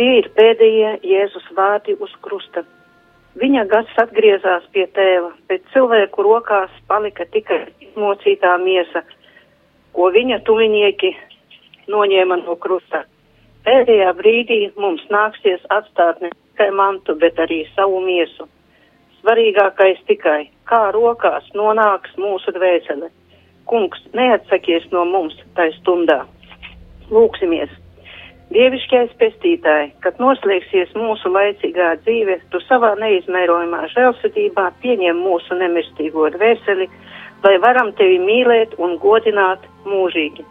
Tie 0.00 0.12
ir 0.16 0.32
pēdējie 0.32 0.96
Jēzus 1.12 1.52
vārdi 1.52 2.00
uz 2.00 2.16
krusta. 2.24 2.64
Viņa 3.38 3.62
gars 3.70 3.90
atgriezās 4.02 4.64
pie 4.74 4.88
tēva, 4.90 5.30
bet 5.46 5.62
cilvēku 5.70 6.24
rokās 6.26 6.70
palika 6.90 7.26
tikai 7.30 7.60
mocītā 7.94 8.56
miesa, 8.58 9.04
ko 9.94 10.08
viņa 10.10 10.40
tuvinieki 10.48 11.12
noņēma 11.94 12.40
no 12.42 12.56
krusta. 12.58 13.04
Pēdējā 13.66 14.10
brīdī 14.18 14.58
mums 14.76 15.04
nāksies 15.14 15.62
atstāt 15.70 16.18
ne 16.24 16.30
tikai 16.34 16.70
mantu, 16.74 17.14
bet 17.14 17.38
arī 17.38 17.62
savu 17.76 18.00
miesu. 18.02 18.48
Svarīgākais 19.20 20.00
tikai, 20.08 20.48
kā 20.66 20.88
rokās 20.96 21.46
nonāks 21.54 22.16
mūsu 22.18 22.50
dvēsele. 22.56 23.12
Kungs, 23.70 24.02
neatsakies 24.16 24.88
no 24.90 25.04
mums 25.04 25.36
tai 25.54 25.68
stundā. 25.78 26.24
Lūksimies! 27.14 27.79
Dievišķais 28.50 29.12
pestītāji, 29.20 29.92
kad 30.02 30.16
noslēgsies 30.18 30.90
mūsu 30.98 31.30
laicīgā 31.30 31.92
dzīve, 32.02 32.40
tu 32.50 32.58
savā 32.64 32.96
neizmērojumā 32.98 33.84
žēlsirdībā 33.92 34.64
pieņem 34.82 35.20
mūsu 35.22 35.54
nemirstīgo 35.60 36.26
dvēseli, 36.34 36.88
lai 37.44 37.52
varam 37.62 37.92
tevi 38.00 38.18
mīlēt 38.24 38.74
un 38.82 38.96
godināt 38.98 39.68
mūžīgi. 39.86 40.42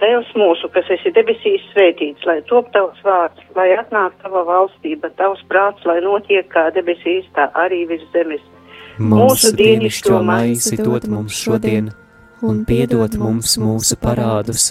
Tēvs 0.00 0.30
mūsu, 0.40 0.70
kas 0.72 0.88
esi 0.94 1.12
debesīs 1.12 1.68
svētīts, 1.74 2.24
lai 2.24 2.38
top 2.48 2.72
tavs 2.72 3.04
vārds, 3.04 3.44
lai 3.58 3.68
atnāk 3.76 4.16
tava 4.22 4.46
valstība, 4.48 5.12
tavs 5.20 5.44
prāts, 5.52 5.84
lai 5.90 5.98
notiek 6.00 6.48
kā 6.54 6.68
debesīs, 6.72 7.28
tā 7.36 7.50
arī 7.60 7.84
virs 7.90 8.08
zemes. 8.14 8.44
Mūsu 8.98 9.52
dienascho 9.58 10.22
maizi 10.24 10.80
dod 10.80 11.04
mums 11.12 11.36
šodien, 11.44 11.92
un 12.40 12.64
piedod 12.64 13.20
mums 13.20 13.58
mūsu 13.60 13.98
parādus, 14.00 14.70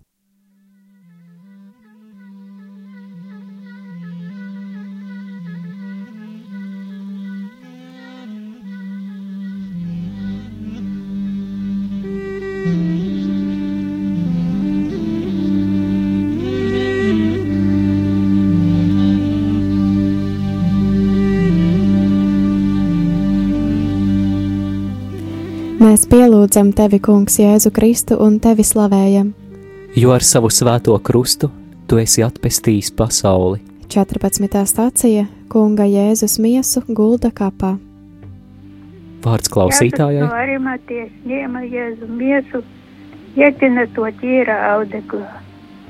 Mēs 26.51 26.57
pielūdzam 26.59 26.75
tevi, 26.75 26.97
Kungs, 26.99 27.37
Jēzu 27.39 27.69
Kristu 27.71 28.17
un 28.19 28.33
tevi 28.43 28.65
slavējam. 28.67 29.29
Jo 29.95 30.11
ar 30.11 30.19
savu 30.19 30.49
svēto 30.51 30.97
krustu 30.99 31.47
tu 31.87 31.95
esi 31.95 32.25
atpestījis 32.25 32.89
pasauli. 32.91 33.61
14. 33.87 34.59
stācija 34.67 35.29
Kunga 35.47 35.85
Jēzus 35.87 36.41
miesu 36.43 36.81
gulda 36.89 37.31
kapā. 37.31 37.77
Vārds 39.23 39.47
klausītājai. 39.47 40.17
Jēzus 40.17 40.27
no 40.27 40.35
Arimaties 40.41 41.13
ņēma 41.23 41.61
Jēzu 41.71 42.09
miesu, 42.19 42.61
ietina 43.39 43.85
to 43.95 44.09
tīra 44.19 44.57
audeglā, 44.73 45.29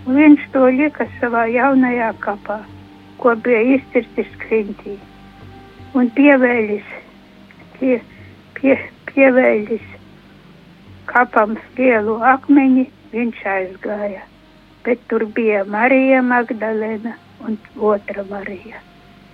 un 0.05 0.20
viņš 0.20 0.43
to 0.53 0.68
lika 0.78 1.07
savā 1.16 1.47
jaunajā 1.49 2.12
kapā, 2.22 2.59
ko 3.18 3.34
bija 3.34 3.80
izcirtis 3.80 4.30
krintī, 4.45 4.99
un 5.97 6.14
pievēlis, 6.14 6.86
pie, 7.80 7.97
pie, 8.59 8.78
pievēlis 9.09 9.90
kapam 11.12 11.57
lielu 11.78 12.16
akmeņi, 12.34 12.86
viņš 13.12 13.39
aizgāja, 13.53 14.24
bet 14.86 15.01
tur 15.12 15.26
bija 15.36 15.64
Marija 15.68 16.22
Magdalena 16.24 17.18
un 17.45 17.57
otra 17.91 18.24
Marija. 18.30 18.80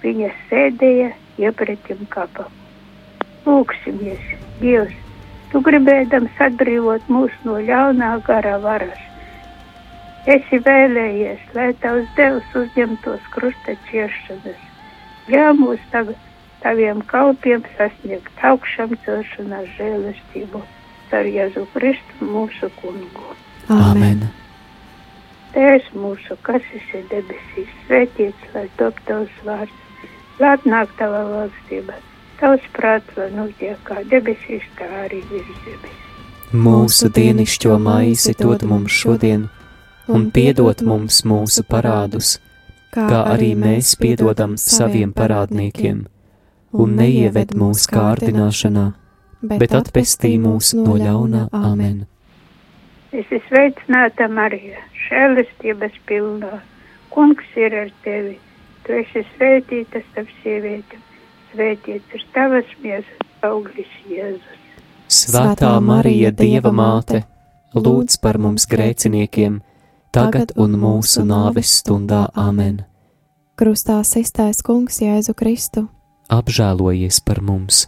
Viņa 0.02 0.30
sēdēja 0.50 1.12
iepretim 1.42 2.06
kapam. 2.14 2.54
Lūksimies, 3.46 4.24
Dievs, 4.62 4.96
tu 5.52 5.62
gribēdams 5.66 6.42
atbrīvot 6.48 7.06
mūs 7.14 7.36
no 7.48 7.60
ļaunā 7.70 8.16
gara 8.28 8.58
varas. 8.64 9.04
Esi 10.28 10.60
vēlējies, 10.60 11.44
lai 11.56 11.70
tavs 11.84 12.10
devs 12.18 12.56
uzņemtos 12.62 13.30
krusta 13.36 13.78
ciešanas. 13.88 14.64
Ļauj 15.32 15.54
mūs 15.62 15.86
tagad 15.94 16.26
taviem 16.64 17.04
kalpiem 17.12 17.64
sasniegt 17.78 18.44
augšām 18.50 18.98
celšanās 19.06 19.70
žēlastību 19.78 20.66
ar 21.14 21.30
Jēzu 21.30 21.68
Kristu 21.76 22.32
mūsu 22.34 22.72
kungu. 22.82 23.36
Amen! 23.74 24.28
Tēvs 25.56 25.88
mūsu, 25.96 26.36
kas 26.46 26.66
esi 26.76 27.04
debesīs, 27.12 27.72
svētīts, 27.86 28.52
lai 28.54 28.68
top 28.78 29.00
tavs 29.08 29.42
vārds, 29.48 30.04
lai 30.40 30.54
atnāk 30.58 30.92
tava 31.00 31.24
valstība 31.32 31.98
Tavs 32.38 32.66
prāts, 32.70 33.16
lai 33.18 33.32
notiek 33.34 33.80
kā 33.88 34.04
debesīs, 34.06 34.66
tā 34.78 34.86
arī 35.08 35.24
virs 35.32 35.62
zemes. 35.66 36.04
Mūsu 36.54 37.10
dienišķo 37.10 37.78
maizi 37.82 38.36
dod 38.38 38.62
mums 38.70 38.94
šodien, 38.94 39.48
un 40.06 40.28
piedod 40.36 40.84
mums 40.86 41.24
mūsu 41.26 41.64
parādus, 41.66 42.36
kā 42.94 43.24
arī 43.34 43.56
mēs 43.58 43.96
piedodam 43.98 44.54
saviem 44.62 45.16
parādniekiem, 45.18 46.06
un 46.78 46.94
neieved 47.02 47.58
mūsu 47.58 47.90
kārdināšanā, 47.96 48.86
bet 49.42 49.74
atpestī 49.78 50.36
mūs 50.42 50.74
no 50.78 50.98
ļaunā 51.00 51.48
amen. 51.52 52.06
Es 53.12 53.26
esmu 53.26 53.42
sveicināta 53.48 54.28
Marija, 54.30 54.82
šēlestības 55.08 55.96
pilnā. 56.06 56.62
Kungs 57.14 57.56
ir 57.56 57.74
ar 57.74 57.92
tevi, 58.04 58.36
tu 58.86 58.94
esi 58.94 59.24
svētīta 59.36 60.04
starp 60.12 60.32
sievietēm 60.44 61.06
svētīts 61.58 62.14
ir 62.14 62.26
tavas 62.36 62.70
miesas 62.84 63.26
auglis 63.46 63.90
Jēzus. 64.10 64.62
Svētā 65.08 65.72
Marija, 65.82 66.32
Dieva 66.36 66.74
māte, 66.76 67.24
lūdz 67.76 68.20
par 68.22 68.40
mums 68.44 68.68
grēciniekiem, 68.70 69.62
tagad 70.14 70.54
un 70.60 70.78
mūsu 70.82 71.24
nāves 71.28 71.80
stundā 71.82 72.28
Āmen. 72.36 72.84
Krustā 73.58 74.02
iztaisa 74.04 74.66
Kungs 74.66 75.02
Jēzu 75.02 75.34
Kristu. 75.38 75.88
Apžēlojies 76.30 77.24
par 77.26 77.42
mums! 77.42 77.88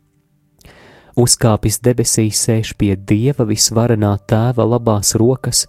Uzkāpis 1.19 1.81
debesīs 1.83 2.39
sēž 2.39 2.73
pie 2.79 2.95
Dieva 2.95 3.43
visvarenā 3.47 4.13
tēva 4.27 4.63
labās 4.63 5.15
rokas, 5.19 5.65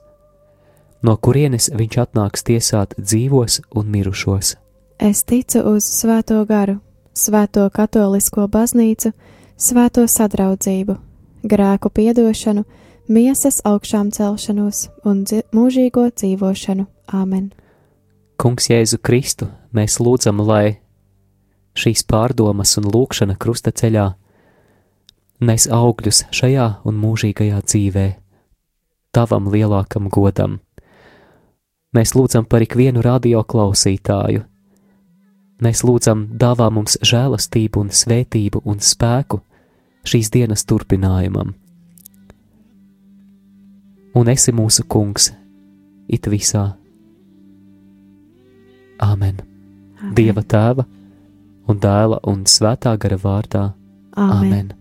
no 1.03 1.16
kurienes 1.18 1.70
viņš 1.74 1.99
atnāks 2.05 2.47
tiesāt 2.47 2.95
dzīvos 2.99 3.61
un 3.74 3.90
mirušos. 3.90 4.55
Es 5.03 5.24
ticu 5.26 5.64
uz 5.74 5.88
Svēto 5.88 6.38
garu, 6.47 6.78
Svēto 7.14 7.66
katolisko 7.74 8.47
baznīcu, 8.49 9.11
Svēto 9.59 10.07
sadraudzību, 10.07 10.95
grēku 11.43 11.90
piedošanu, 11.90 12.62
miesas 13.11 13.61
augšām 13.66 14.12
celšanos 14.14 14.86
un 15.05 15.24
dzi 15.26 15.43
mūžīgo 15.51 16.07
dzīvošanu. 16.14 16.86
Āmen! 17.12 17.51
Kungs 18.38 18.70
Jēzu 18.70 19.03
Kristu, 19.03 19.51
mēs 19.74 19.99
lūdzam, 19.99 20.38
lai 20.47 20.78
šīs 21.78 22.07
pārdomas 22.07 22.78
un 22.78 22.86
lūkšana 22.95 23.36
krusta 23.43 23.74
ceļā 23.74 24.12
nes 25.43 25.66
augļus 25.66 26.26
šajā 26.34 26.66
un 26.86 26.99
mūžīgajā 27.03 27.61
dzīvē, 27.66 28.07
tavam 29.14 29.49
lielākam 29.53 30.09
godam. 30.12 30.61
Mēs 31.93 32.14
lūdzam 32.16 32.47
par 32.49 32.64
ikvienu 32.64 33.03
radio 33.05 33.43
klausītāju. 33.45 34.47
Mēs 35.62 35.82
lūdzam, 35.84 36.24
dāvā 36.40 36.70
mums 36.72 36.97
žēlastību 37.05 37.82
un 37.84 37.90
svētību 37.93 38.62
un 38.64 38.80
spēku 38.80 39.43
šīs 40.09 40.32
dienas 40.34 40.64
turpinājumam. 40.66 41.53
Un 44.18 44.28
esi 44.28 44.53
mūsu 44.53 44.84
kungs, 44.88 45.30
it 46.09 46.26
visā. 46.28 46.72
Āmen. 49.03 49.40
Dieva 50.16 50.43
tēva 50.43 50.84
un 51.70 51.80
dēla 51.82 52.20
un 52.28 52.45
svētā 52.49 52.97
gara 52.99 53.18
vārdā. 53.22 53.66
Amen. 54.16 54.38
Amen. 54.38 54.72